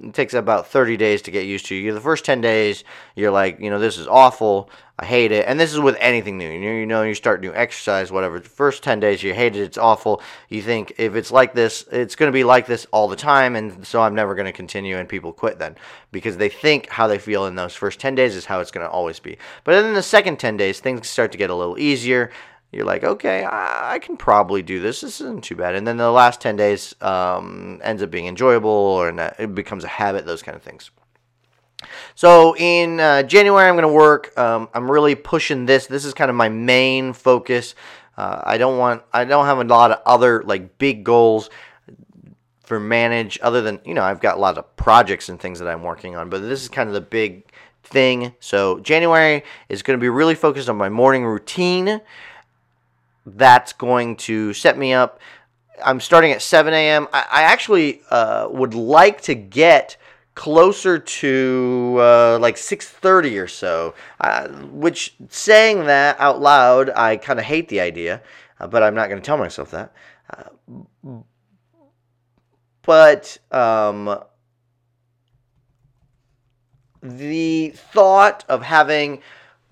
it 0.03 0.13
takes 0.13 0.33
about 0.33 0.67
30 0.67 0.97
days 0.97 1.21
to 1.23 1.31
get 1.31 1.45
used 1.45 1.65
to 1.67 1.75
you. 1.75 1.93
The 1.93 2.01
first 2.01 2.25
10 2.25 2.41
days 2.41 2.83
you're 3.15 3.31
like 3.31 3.59
you 3.59 3.69
know 3.69 3.79
this 3.79 3.97
is 3.97 4.07
awful. 4.07 4.69
I 4.99 5.05
hate 5.05 5.31
it. 5.31 5.47
And 5.47 5.59
this 5.59 5.73
is 5.73 5.79
with 5.79 5.97
anything 5.99 6.37
new. 6.37 6.49
You 6.49 6.85
know 6.85 7.01
you, 7.01 7.15
start 7.15 7.41
new 7.41 7.53
exercise 7.53 8.11
whatever. 8.11 8.39
The 8.39 8.47
first 8.47 8.83
10 8.83 8.99
days 8.99 9.23
you 9.23 9.33
hate 9.33 9.55
it. 9.55 9.61
It's 9.61 9.77
awful. 9.77 10.21
You 10.49 10.61
think 10.61 10.93
if 10.97 11.15
it's 11.15 11.31
like 11.31 11.53
this 11.53 11.85
it's 11.91 12.15
going 12.15 12.31
to 12.31 12.33
be 12.33 12.43
like 12.43 12.65
this 12.65 12.85
all 12.91 13.07
the 13.07 13.15
time 13.15 13.55
and 13.55 13.85
so 13.85 14.01
i'm 14.01 14.15
never 14.15 14.35
going 14.35 14.45
to 14.45 14.51
continue 14.51 14.97
and 14.97 15.09
people 15.09 15.33
quit 15.33 15.59
then. 15.59 15.75
Because 16.11 16.37
they 16.37 16.49
think 16.49 16.89
how 16.89 17.07
they 17.07 17.19
feel 17.19 17.45
in 17.45 17.55
those 17.55 17.75
first 17.75 17.99
10 17.99 18.15
days 18.15 18.35
is 18.35 18.45
how 18.45 18.59
it's 18.59 18.71
going 18.71 18.85
to 18.85 18.91
always 18.91 19.19
be. 19.19 19.37
But 19.63 19.73
then 19.73 19.93
the 19.93 20.03
second 20.03 20.39
10 20.39 20.57
days 20.57 20.79
things 20.79 21.09
start 21.09 21.31
to 21.33 21.37
get 21.37 21.49
a 21.49 21.55
little 21.55 21.77
easier 21.77 22.31
you're 22.73 22.85
like, 22.85 23.03
okay, 23.03 23.43
I, 23.43 23.93
I, 23.93 23.99
can 23.99 24.17
probably 24.17 24.63
do 24.63 24.79
this. 24.79 25.01
This 25.01 25.21
isn't 25.21 25.43
too 25.43 25.55
bad. 25.55 25.75
And 25.75 25.85
then 25.85 25.97
the 25.97 26.11
last 26.11 26.41
10 26.41 26.55
days 26.55 26.95
um, 27.01 27.79
ends 27.83 28.01
up 28.01 28.09
being 28.09 28.25
enjoyable 28.25 28.69
or 28.69 29.09
and 29.09 29.19
it 29.19 29.53
becomes 29.53 29.83
a 29.83 29.87
habit, 29.87 30.25
those 30.25 30.41
kind 30.41 30.55
of 30.55 30.63
things. 30.63 30.89
So 32.15 32.55
in 32.57 32.99
uh, 32.99 33.23
January, 33.23 33.67
I'm 33.69 33.75
going 33.75 33.83
to 33.83 33.93
work. 33.93 34.35
Um, 34.37 34.69
I'm 34.73 34.89
really 34.89 35.13
pushing 35.13 35.65
this. 35.65 35.85
This 35.85 36.03
is 36.03 36.13
kind 36.13 36.29
of 36.29 36.35
my 36.35 36.49
main 36.49 37.13
focus. 37.13 37.75
Uh, 38.17 38.41
I 38.43 38.57
don't 38.57 38.79
want, 38.79 39.03
I 39.13 39.25
don't 39.25 39.45
have 39.45 39.59
a 39.59 39.63
lot 39.63 39.91
of 39.91 39.99
other 40.05 40.43
like 40.43 40.77
big 40.77 41.03
goals 41.03 41.49
for 42.63 42.79
manage 42.79 43.37
other 43.41 43.61
than, 43.61 43.79
you 43.85 43.93
know, 43.93 44.03
I've 44.03 44.19
got 44.19 44.37
a 44.37 44.39
lot 44.39 44.57
of 44.57 44.75
projects 44.77 45.29
and 45.29 45.39
things 45.39 45.59
that 45.59 45.67
I'm 45.67 45.83
working 45.83 46.15
on, 46.15 46.29
but 46.29 46.39
this 46.39 46.61
is 46.61 46.69
kind 46.69 46.87
of 46.87 46.93
the 46.93 47.01
big 47.01 47.45
thing. 47.83 48.33
So 48.39 48.79
January 48.79 49.43
is 49.69 49.83
going 49.83 49.99
to 49.99 50.01
be 50.01 50.09
really 50.09 50.35
focused 50.35 50.69
on 50.69 50.77
my 50.77 50.89
morning 50.89 51.25
routine 51.25 52.01
that's 53.25 53.73
going 53.73 54.15
to 54.17 54.53
set 54.53 54.77
me 54.77 54.93
up. 54.93 55.19
I'm 55.83 55.99
starting 55.99 56.31
at 56.31 56.41
7 56.41 56.73
a.m. 56.73 57.07
I, 57.13 57.25
I 57.31 57.41
actually 57.43 58.01
uh, 58.09 58.47
would 58.49 58.73
like 58.73 59.21
to 59.21 59.35
get 59.35 59.97
closer 60.35 60.97
to 60.97 61.97
uh, 61.99 62.39
like 62.39 62.55
6.30 62.55 63.43
or 63.43 63.47
so 63.47 63.93
uh, 64.19 64.47
which 64.47 65.15
saying 65.29 65.85
that 65.85 66.19
out 66.19 66.41
loud 66.41 66.89
i 66.95 67.15
kind 67.17 67.37
of 67.37 67.45
hate 67.45 67.69
the 67.69 67.79
idea 67.79 68.19
uh, 68.59 68.65
but 68.65 68.81
i'm 68.81 68.95
not 68.95 69.09
going 69.09 69.21
to 69.21 69.25
tell 69.25 69.37
myself 69.37 69.69
that 69.69 69.93
uh, 70.35 71.19
but 72.81 73.37
um, 73.51 74.19
the 77.01 77.69
thought 77.69 78.43
of 78.49 78.63
having 78.63 79.21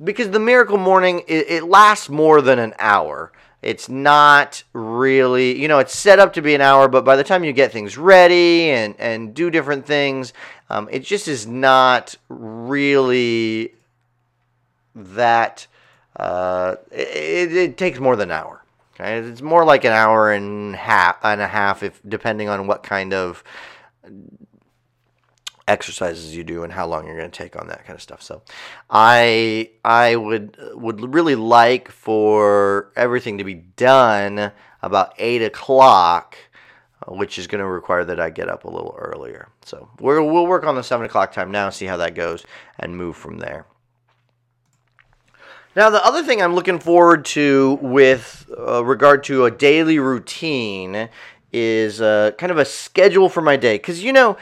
because 0.03 0.29
the 0.31 0.39
miracle 0.39 0.77
morning 0.77 1.23
it, 1.27 1.49
it 1.49 1.63
lasts 1.63 2.09
more 2.09 2.41
than 2.41 2.59
an 2.59 2.73
hour 2.79 3.31
it's 3.61 3.87
not 3.87 4.63
really, 4.73 5.59
you 5.61 5.67
know, 5.67 5.79
it's 5.79 5.95
set 5.95 6.17
up 6.17 6.33
to 6.33 6.41
be 6.41 6.55
an 6.55 6.61
hour, 6.61 6.87
but 6.87 7.05
by 7.05 7.15
the 7.15 7.23
time 7.23 7.43
you 7.43 7.53
get 7.53 7.71
things 7.71 7.97
ready 7.97 8.71
and, 8.71 8.95
and 8.97 9.35
do 9.35 9.51
different 9.51 9.85
things, 9.85 10.33
um, 10.69 10.89
it 10.91 11.03
just 11.03 11.27
is 11.27 11.45
not 11.45 12.15
really 12.27 13.73
that. 14.95 15.67
Uh, 16.15 16.75
it, 16.91 17.55
it 17.55 17.77
takes 17.77 17.99
more 17.99 18.15
than 18.15 18.31
an 18.31 18.37
hour. 18.37 18.63
Okay, 18.95 19.19
it's 19.19 19.41
more 19.41 19.63
like 19.63 19.85
an 19.85 19.93
hour 19.93 20.31
and 20.31 20.75
half 20.75 21.23
and 21.23 21.39
a 21.39 21.47
half, 21.47 21.83
if 21.83 22.01
depending 22.07 22.49
on 22.49 22.67
what 22.67 22.83
kind 22.83 23.13
of 23.13 23.43
exercises 25.71 26.35
you 26.35 26.43
do 26.43 26.63
and 26.63 26.73
how 26.73 26.85
long 26.87 27.05
you're 27.05 27.17
going 27.17 27.31
to 27.31 27.43
take 27.43 27.55
on 27.59 27.67
that 27.67 27.85
kind 27.85 27.95
of 27.95 28.01
stuff. 28.01 28.21
So, 28.21 28.41
I 28.89 29.71
I 29.83 30.15
would 30.15 30.57
would 30.73 31.13
really 31.13 31.35
like 31.35 31.89
for 31.89 32.91
everything 32.95 33.37
to 33.37 33.43
be 33.43 33.55
done 33.55 34.51
about 34.81 35.13
eight 35.17 35.41
o'clock, 35.41 36.37
uh, 37.07 37.13
which 37.13 37.37
is 37.37 37.47
going 37.47 37.63
to 37.63 37.67
require 37.67 38.03
that 38.05 38.19
I 38.19 38.29
get 38.29 38.49
up 38.49 38.65
a 38.65 38.69
little 38.69 38.95
earlier. 38.97 39.47
So 39.65 39.89
we're, 39.99 40.21
we'll 40.21 40.47
work 40.47 40.65
on 40.65 40.75
the 40.75 40.83
seven 40.83 41.05
o'clock 41.05 41.31
time 41.31 41.51
now, 41.51 41.69
see 41.69 41.85
how 41.85 41.97
that 41.97 42.15
goes, 42.15 42.43
and 42.79 42.97
move 42.97 43.15
from 43.15 43.37
there. 43.37 43.65
Now, 45.75 45.89
the 45.89 46.03
other 46.03 46.23
thing 46.23 46.41
I'm 46.41 46.55
looking 46.55 46.79
forward 46.79 47.23
to 47.25 47.79
with 47.81 48.49
uh, 48.57 48.83
regard 48.83 49.23
to 49.25 49.45
a 49.45 49.51
daily 49.51 49.99
routine 49.99 51.09
is 51.53 52.01
uh, 52.01 52.31
kind 52.37 52.51
of 52.51 52.57
a 52.57 52.65
schedule 52.65 53.29
for 53.29 53.41
my 53.41 53.55
day. 53.55 53.75
Because, 53.75 54.03
you 54.03 54.11
know, 54.11 54.35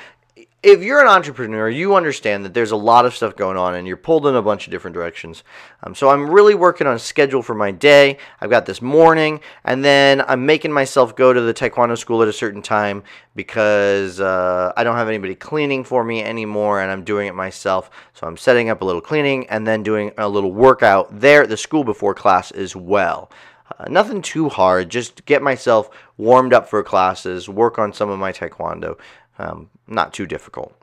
if 0.62 0.84
you're 0.84 1.00
an 1.00 1.08
entrepreneur, 1.08 1.70
you 1.70 1.96
understand 1.96 2.44
that 2.44 2.54
there's 2.54 2.72
a 2.72 2.75
lot 2.75 3.06
of 3.06 3.16
stuff 3.16 3.36
going 3.38 3.56
on 3.56 3.75
and 3.75 3.88
you're 3.88 3.96
pulled 3.96 4.28
in 4.28 4.36
a 4.36 4.42
bunch 4.42 4.68
of 4.68 4.72
different 4.72 4.94
directions. 4.94 5.44
Um, 5.84 5.96
so 5.96 6.10
I'm 6.10 6.30
really 6.30 6.54
working 6.54 6.86
on 6.86 6.96
a 6.96 7.00
schedule 7.00 7.42
for 7.42 7.56
my 7.56 7.72
day. 7.72 8.18
I've 8.42 8.50
got 8.50 8.66
this 8.66 8.82
morning, 8.82 9.39
and 9.63 9.86
then 9.86 10.22
I'm 10.28 10.46
making 10.46 10.74
myself 10.74 11.16
go 11.16 11.32
to 11.32 11.39
the 11.39 11.54
taekwondo 11.54 11.98
school 11.98 12.22
at 12.22 12.28
a 12.28 12.34
certain 12.34 12.62
time 12.62 13.04
because 13.36 14.20
uh, 14.20 14.74
I 14.75 14.84
don't 14.84 14.98
have 14.98 15.08
anybody 15.08 15.34
cleaning 15.34 15.86
for 15.86 16.04
me 16.04 16.22
anymore 16.22 16.82
and 16.82 16.92
I'm 16.92 17.06
doing 17.06 17.28
it 17.28 17.36
myself. 17.36 17.89
So 18.13 18.28
I'm 18.28 18.36
setting 18.36 18.70
up 18.70 18.82
a 18.82 18.86
little 18.86 19.01
cleaning 19.01 19.48
and 19.48 19.66
then 19.66 19.82
doing 19.82 20.12
a 20.18 20.28
little 20.28 20.51
workout 20.51 21.22
there 21.22 21.44
at 21.44 21.50
the 21.50 21.58
school 21.58 21.86
before 21.86 22.13
class 22.13 22.51
as 22.51 22.75
well. 22.75 23.32
Uh, 23.78 23.86
nothing 23.88 24.22
too 24.22 24.50
hard, 24.50 24.89
just 24.89 25.25
get 25.25 25.42
myself 25.42 25.89
warmed 26.18 26.54
up 26.54 26.68
for 26.68 26.84
classes, 26.84 27.48
work 27.48 27.80
on 27.80 27.94
some 27.94 28.10
of 28.10 28.20
my 28.20 28.32
taekwondo. 28.32 28.98
Um, 29.39 29.69
not 29.88 30.13
too 30.13 30.27
difficult. 30.27 30.75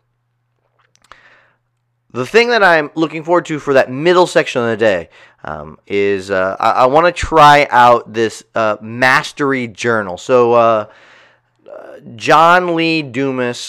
The 2.11 2.25
thing 2.25 2.49
that 2.49 2.63
I'm 2.63 2.91
looking 2.95 3.23
forward 3.23 3.45
to 3.47 3.59
for 3.59 3.75
that 3.75 3.91
middle 3.91 4.27
section 4.27 4.63
of 4.63 4.69
the 4.69 4.77
day 4.79 5.11
um, 5.45 5.79
is 5.87 6.31
uh, 6.31 6.57
I, 6.59 6.71
I 6.71 6.87
want 6.87 7.07
to 7.07 7.13
try 7.13 7.69
out 7.71 8.13
this 8.13 8.43
uh, 8.55 8.79
mastery 8.81 9.69
journal. 9.69 10.17
So, 10.17 10.55
uh, 10.55 10.87
uh 11.71 12.01
John 12.15 12.75
Lee 12.75 13.03
Dumas 13.03 13.61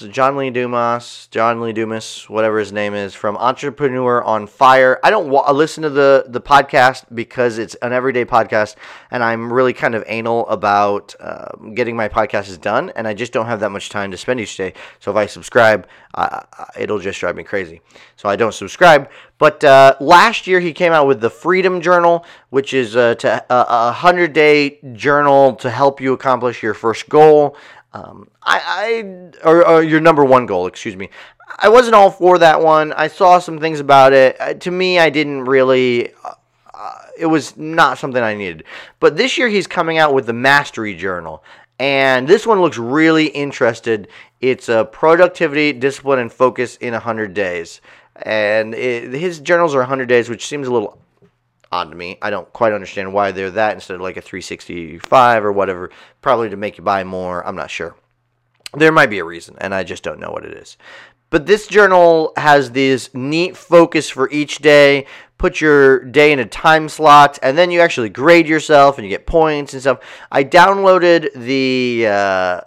John 0.00 0.36
Lee 0.36 0.50
Dumas, 0.50 1.28
John 1.30 1.60
Lee 1.60 1.72
Dumas, 1.72 2.28
whatever 2.28 2.58
his 2.58 2.72
name 2.72 2.94
is, 2.94 3.14
from 3.14 3.36
Entrepreneur 3.36 4.22
on 4.22 4.46
Fire. 4.46 4.98
I 5.02 5.10
don't 5.10 5.28
wa- 5.28 5.50
listen 5.50 5.82
to 5.82 5.90
the 5.90 6.24
the 6.28 6.40
podcast 6.40 7.04
because 7.14 7.58
it's 7.58 7.74
an 7.76 7.92
everyday 7.92 8.24
podcast, 8.24 8.76
and 9.10 9.22
I'm 9.22 9.52
really 9.52 9.72
kind 9.72 9.94
of 9.94 10.02
anal 10.06 10.48
about 10.48 11.14
uh, 11.20 11.48
getting 11.74 11.96
my 11.96 12.08
podcasts 12.08 12.60
done, 12.60 12.90
and 12.96 13.06
I 13.06 13.14
just 13.14 13.32
don't 13.32 13.46
have 13.46 13.60
that 13.60 13.70
much 13.70 13.90
time 13.90 14.10
to 14.10 14.16
spend 14.16 14.40
each 14.40 14.56
day. 14.56 14.74
So 15.00 15.10
if 15.10 15.16
I 15.16 15.26
subscribe, 15.26 15.86
uh, 16.14 16.40
it'll 16.78 16.98
just 16.98 17.20
drive 17.20 17.36
me 17.36 17.44
crazy. 17.44 17.80
So 18.16 18.28
I 18.28 18.36
don't 18.36 18.54
subscribe. 18.54 19.10
But 19.38 19.64
uh, 19.64 19.96
last 20.00 20.46
year 20.46 20.60
he 20.60 20.72
came 20.72 20.92
out 20.92 21.06
with 21.06 21.20
the 21.20 21.30
Freedom 21.30 21.80
Journal, 21.80 22.24
which 22.50 22.72
is 22.72 22.96
uh, 22.96 23.14
uh, 23.24 23.40
a 23.48 23.92
hundred 23.92 24.32
day 24.32 24.78
journal 24.94 25.54
to 25.56 25.70
help 25.70 26.00
you 26.00 26.12
accomplish 26.12 26.62
your 26.62 26.74
first 26.74 27.08
goal. 27.08 27.56
Um, 27.94 28.28
I, 28.42 28.60
I 28.66 29.48
or, 29.48 29.66
or, 29.66 29.82
your 29.82 30.00
number 30.00 30.24
one 30.24 30.46
goal, 30.46 30.66
excuse 30.66 30.96
me. 30.96 31.10
I 31.58 31.68
wasn't 31.68 31.94
all 31.94 32.10
for 32.10 32.38
that 32.38 32.60
one. 32.60 32.92
I 32.92 33.06
saw 33.06 33.38
some 33.38 33.60
things 33.60 33.78
about 33.78 34.12
it. 34.12 34.36
Uh, 34.40 34.54
to 34.54 34.70
me, 34.72 34.98
I 34.98 35.10
didn't 35.10 35.44
really. 35.44 36.12
Uh, 36.24 36.32
uh, 36.74 36.98
it 37.16 37.26
was 37.26 37.56
not 37.56 37.98
something 37.98 38.20
I 38.20 38.34
needed. 38.34 38.64
But 38.98 39.16
this 39.16 39.38
year, 39.38 39.48
he's 39.48 39.68
coming 39.68 39.96
out 39.96 40.12
with 40.12 40.26
the 40.26 40.32
Mastery 40.32 40.96
Journal, 40.96 41.44
and 41.78 42.26
this 42.26 42.48
one 42.48 42.60
looks 42.60 42.78
really 42.78 43.26
interested. 43.26 44.08
It's 44.40 44.68
a 44.68 44.84
productivity, 44.84 45.72
discipline, 45.72 46.18
and 46.18 46.32
focus 46.32 46.76
in 46.78 46.94
100 46.94 47.32
days. 47.32 47.80
And 48.16 48.74
it, 48.74 49.12
his 49.12 49.38
journals 49.38 49.72
are 49.74 49.78
100 49.78 50.06
days, 50.06 50.28
which 50.28 50.46
seems 50.48 50.66
a 50.66 50.72
little 50.72 50.98
odd 51.74 51.90
to 51.90 51.96
me. 51.96 52.18
I 52.22 52.30
don't 52.30 52.50
quite 52.52 52.72
understand 52.72 53.12
why 53.12 53.32
they're 53.32 53.50
that 53.50 53.74
instead 53.74 53.96
of 53.96 54.00
like 54.00 54.16
a 54.16 54.22
365 54.22 55.44
or 55.44 55.52
whatever. 55.52 55.90
Probably 56.22 56.48
to 56.50 56.56
make 56.56 56.78
you 56.78 56.84
buy 56.84 57.02
more. 57.02 57.44
I'm 57.46 57.56
not 57.56 57.70
sure. 57.70 57.96
There 58.74 58.92
might 58.92 59.10
be 59.10 59.18
a 59.18 59.24
reason, 59.24 59.56
and 59.60 59.74
I 59.74 59.82
just 59.82 60.02
don't 60.02 60.20
know 60.20 60.30
what 60.30 60.44
it 60.44 60.56
is. 60.56 60.76
But 61.30 61.46
this 61.46 61.66
journal 61.66 62.32
has 62.36 62.70
this 62.70 63.12
neat 63.12 63.56
focus 63.56 64.08
for 64.08 64.30
each 64.30 64.58
day. 64.58 65.06
Put 65.36 65.60
your 65.60 66.04
day 66.04 66.32
in 66.32 66.38
a 66.38 66.46
time 66.46 66.88
slot, 66.88 67.40
and 67.42 67.58
then 67.58 67.72
you 67.72 67.80
actually 67.80 68.08
grade 68.08 68.46
yourself 68.46 68.96
and 68.96 69.04
you 69.04 69.10
get 69.10 69.26
points 69.26 69.72
and 69.72 69.82
stuff. 69.82 69.98
I 70.30 70.44
downloaded 70.44 71.32
the. 71.34 72.06
Uh, 72.06 72.60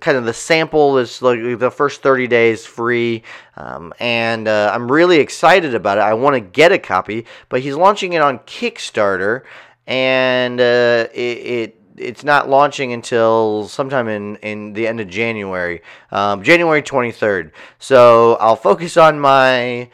kind 0.00 0.16
of 0.16 0.24
the 0.24 0.32
sample 0.32 0.98
is 0.98 1.22
like 1.22 1.58
the 1.58 1.70
first 1.70 2.02
30 2.02 2.26
days 2.26 2.66
free 2.66 3.22
um, 3.56 3.92
and 4.00 4.48
uh, 4.48 4.70
i'm 4.74 4.90
really 4.90 5.18
excited 5.18 5.74
about 5.74 5.98
it 5.98 6.02
i 6.02 6.14
want 6.14 6.34
to 6.34 6.40
get 6.40 6.72
a 6.72 6.78
copy 6.78 7.26
but 7.48 7.60
he's 7.60 7.74
launching 7.74 8.12
it 8.12 8.22
on 8.22 8.38
kickstarter 8.40 9.42
and 9.86 10.60
uh, 10.60 11.08
it, 11.12 11.38
it 11.38 11.80
it's 12.00 12.24
not 12.24 12.48
launching 12.48 12.92
until 12.92 13.68
sometime 13.68 14.08
in, 14.08 14.36
in 14.36 14.72
the 14.72 14.88
end 14.88 15.00
of 15.00 15.08
January, 15.08 15.82
um, 16.10 16.42
January 16.42 16.82
23rd. 16.82 17.52
So 17.78 18.36
I'll 18.36 18.56
focus 18.56 18.96
on 18.96 19.20
my 19.20 19.90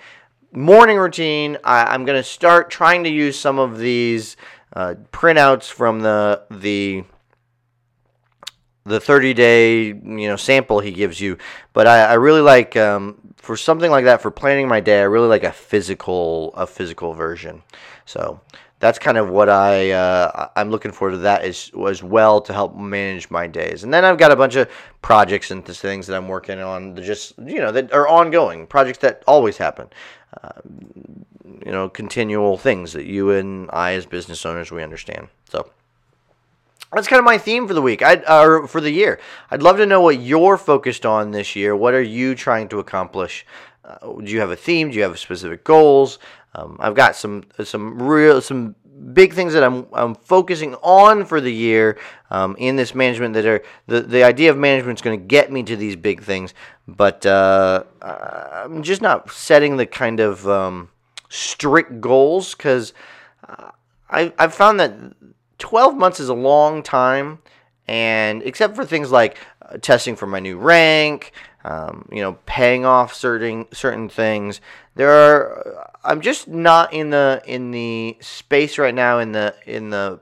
morning 0.53 0.99
routine. 0.99 1.59
I, 1.64 1.94
am 1.94 2.05
going 2.05 2.18
to 2.18 2.22
start 2.22 2.70
trying 2.70 3.05
to 3.05 3.11
use 3.11 3.38
some 3.38 3.59
of 3.59 3.79
these 3.79 4.37
uh, 4.72 4.94
printouts 5.12 5.70
from 5.70 6.01
the 6.01 6.42
the 6.51 7.05
the 8.87 9.01
30 9.01 9.35
day 9.35 9.87
you 9.87 10.29
know 10.29 10.37
sample 10.37 10.81
he 10.81 10.92
gives 10.92 11.20
you. 11.20 11.37
But 11.72 11.87
i, 11.87 12.05
I 12.05 12.14
really 12.14 12.40
like 12.40 12.77
um, 12.77 13.18
for 13.37 13.57
something 13.57 13.90
like 13.90 14.05
that 14.05 14.22
for 14.22 14.31
planning 14.31 14.68
my 14.68 14.81
day 14.81 15.01
i 15.01 15.05
really 15.05 15.29
like 15.29 15.44
a 15.44 15.53
physical 15.53 16.55
a 16.55 16.66
physical 16.66 17.12
version. 17.12 17.62
So 18.07 18.40
that's 18.79 18.99
kind 18.99 19.18
of 19.18 19.29
what 19.31 19.49
i 19.49 19.90
uh, 19.90 20.49
i'm 20.57 20.70
looking 20.70 20.92
forward 20.92 21.12
to 21.12 21.18
that 21.18 21.42
as, 21.42 21.70
as 21.88 22.03
well 22.03 22.40
to 22.42 22.53
help 22.53 22.77
manage 22.77 23.29
my 23.31 23.46
days. 23.46 23.85
And 23.85 23.92
then 23.92 24.05
i've 24.05 24.18
got 24.18 24.33
a 24.33 24.37
bunch 24.37 24.55
of 24.55 24.70
projects 25.03 25.51
and 25.51 25.64
things 25.64 26.07
that 26.07 26.16
i'm 26.16 26.29
working 26.29 26.61
on 26.61 26.94
that 26.94 27.03
just 27.03 27.35
you 27.38 27.61
know 27.61 27.72
that 27.72 27.92
are 27.92 28.09
ongoing 28.09 28.66
projects 28.66 28.99
that 28.99 29.22
always 29.27 29.57
happen. 29.57 29.88
Uh, 30.42 30.61
you 31.64 31.72
know 31.72 31.88
continual 31.88 32.57
things 32.59 32.92
that 32.92 33.07
you 33.07 33.31
and 33.31 33.70
i 33.72 33.92
as 33.94 34.07
business 34.07 34.46
owners 34.46 34.70
we 34.70 34.83
understand. 34.83 35.29
So 35.51 35.70
that's 36.92 37.08
kind 37.08 37.18
of 37.18 37.24
my 37.24 37.38
theme 37.38 37.66
for 37.66 37.74
the 37.74 37.82
week, 37.82 38.02
I 38.02 38.16
or 38.28 38.66
for 38.66 38.80
the 38.80 38.90
year. 38.90 39.20
I'd 39.50 39.62
love 39.62 39.76
to 39.78 39.86
know 39.86 40.00
what 40.00 40.20
you're 40.20 40.56
focused 40.56 41.04
on 41.04 41.30
this 41.32 41.56
year. 41.56 41.74
What 41.74 41.94
are 41.94 42.02
you 42.02 42.34
trying 42.34 42.68
to 42.68 42.78
accomplish? 42.78 43.44
Uh, 43.84 44.12
do 44.20 44.32
you 44.32 44.40
have 44.40 44.50
a 44.50 44.56
theme? 44.56 44.90
Do 44.90 44.96
you 44.96 45.02
have 45.02 45.18
specific 45.18 45.64
goals? 45.64 46.18
Um, 46.54 46.76
I've 46.80 46.94
got 46.94 47.16
some 47.16 47.44
some 47.62 48.00
real 48.02 48.40
some 48.40 48.76
big 49.12 49.34
things 49.34 49.52
that 49.52 49.62
I'm 49.62 49.86
I'm 49.92 50.14
focusing 50.14 50.74
on 50.76 51.24
for 51.24 51.40
the 51.40 51.52
year 51.52 51.98
um, 52.30 52.56
in 52.58 52.76
this 52.76 52.94
management 52.94 53.34
that 53.34 53.44
are 53.44 53.62
the 53.86 54.00
the 54.00 54.24
idea 54.24 54.50
of 54.50 54.56
management 54.56 54.98
is 54.98 55.02
going 55.02 55.18
to 55.18 55.26
get 55.26 55.52
me 55.52 55.62
to 55.64 55.76
these 55.76 55.96
big 55.96 56.22
things, 56.22 56.54
but 56.88 57.26
uh, 57.26 57.84
I'm 58.00 58.82
just 58.82 59.02
not 59.02 59.30
setting 59.30 59.76
the 59.76 59.86
kind 59.86 60.20
of 60.20 60.48
um, 60.48 60.90
strict 61.28 62.00
goals 62.00 62.54
because 62.54 62.94
uh, 63.46 63.70
I 64.08 64.32
I've 64.38 64.54
found 64.54 64.80
that 64.80 64.94
12 65.58 65.96
months 65.96 66.20
is 66.20 66.28
a 66.28 66.34
long 66.34 66.82
time, 66.82 67.38
and 67.88 68.42
except 68.42 68.76
for 68.76 68.84
things 68.84 69.10
like 69.10 69.38
uh, 69.62 69.78
testing 69.78 70.16
for 70.16 70.26
my 70.26 70.40
new 70.40 70.58
rank, 70.58 71.32
um, 71.64 72.08
you 72.12 72.20
know, 72.20 72.38
paying 72.46 72.84
off 72.84 73.14
certain 73.14 73.66
certain 73.72 74.08
things, 74.08 74.60
there 74.94 75.10
are. 75.10 75.78
Uh, 75.78 75.90
I'm 76.04 76.20
just 76.20 76.46
not 76.46 76.92
in 76.92 77.10
the 77.10 77.42
in 77.44 77.72
the 77.72 78.16
space 78.20 78.78
right 78.78 78.94
now 78.94 79.18
in 79.18 79.32
the 79.32 79.54
in 79.66 79.90
the 79.90 80.20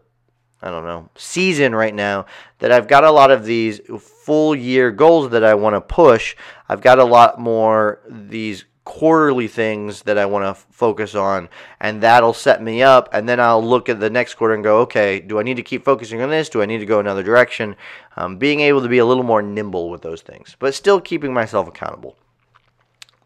I 0.62 0.70
don't 0.70 0.84
know 0.84 1.10
season 1.14 1.74
right 1.74 1.94
now 1.94 2.24
that 2.60 2.72
I've 2.72 2.88
got 2.88 3.04
a 3.04 3.10
lot 3.10 3.30
of 3.30 3.44
these 3.44 3.80
full 4.00 4.54
year 4.54 4.90
goals 4.90 5.30
that 5.32 5.44
I 5.44 5.54
want 5.54 5.74
to 5.74 5.82
push. 5.82 6.34
I've 6.70 6.80
got 6.80 6.98
a 6.98 7.04
lot 7.04 7.38
more 7.38 8.00
these 8.08 8.64
quarterly 8.84 9.48
things 9.48 10.02
that 10.02 10.18
I 10.18 10.26
want 10.26 10.44
to 10.44 10.50
f- 10.50 10.66
focus 10.70 11.14
on, 11.14 11.48
and 11.80 12.02
that'll 12.02 12.34
set 12.34 12.62
me 12.62 12.82
up. 12.82 13.08
And 13.12 13.28
then 13.28 13.40
I'll 13.40 13.64
look 13.64 13.88
at 13.88 14.00
the 14.00 14.10
next 14.10 14.34
quarter 14.34 14.54
and 14.54 14.62
go, 14.62 14.80
okay, 14.80 15.20
do 15.20 15.38
I 15.38 15.42
need 15.42 15.56
to 15.56 15.62
keep 15.62 15.84
focusing 15.84 16.20
on 16.20 16.30
this? 16.30 16.48
Do 16.48 16.62
I 16.62 16.66
need 16.66 16.78
to 16.78 16.86
go 16.86 17.00
another 17.00 17.22
direction? 17.22 17.76
Um, 18.16 18.36
being 18.36 18.60
able 18.60 18.82
to 18.82 18.88
be 18.88 18.98
a 18.98 19.06
little 19.06 19.22
more 19.22 19.42
nimble 19.42 19.90
with 19.90 20.02
those 20.02 20.22
things, 20.22 20.56
but 20.58 20.74
still 20.74 21.00
keeping 21.00 21.32
myself 21.32 21.66
accountable. 21.66 22.16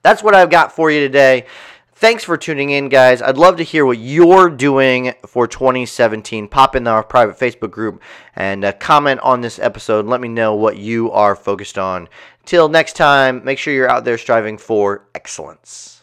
That's 0.02 0.22
what 0.22 0.34
I've 0.34 0.50
got 0.50 0.72
for 0.72 0.90
you 0.90 1.00
today. 1.00 1.46
Thanks 2.00 2.22
for 2.22 2.36
tuning 2.36 2.70
in, 2.70 2.90
guys. 2.90 3.20
I'd 3.20 3.36
love 3.38 3.56
to 3.56 3.64
hear 3.64 3.84
what 3.84 3.98
you're 3.98 4.50
doing 4.50 5.14
for 5.26 5.48
2017. 5.48 6.46
Pop 6.46 6.76
in 6.76 6.86
our 6.86 7.02
private 7.02 7.36
Facebook 7.36 7.72
group 7.72 8.00
and 8.36 8.64
uh, 8.64 8.72
comment 8.74 9.18
on 9.18 9.40
this 9.40 9.58
episode. 9.58 10.06
Let 10.06 10.20
me 10.20 10.28
know 10.28 10.54
what 10.54 10.76
you 10.76 11.10
are 11.10 11.34
focused 11.34 11.76
on. 11.76 12.08
Till 12.44 12.68
next 12.68 12.92
time, 12.92 13.44
make 13.44 13.58
sure 13.58 13.74
you're 13.74 13.90
out 13.90 14.04
there 14.04 14.16
striving 14.16 14.58
for 14.58 15.08
excellence. 15.12 15.97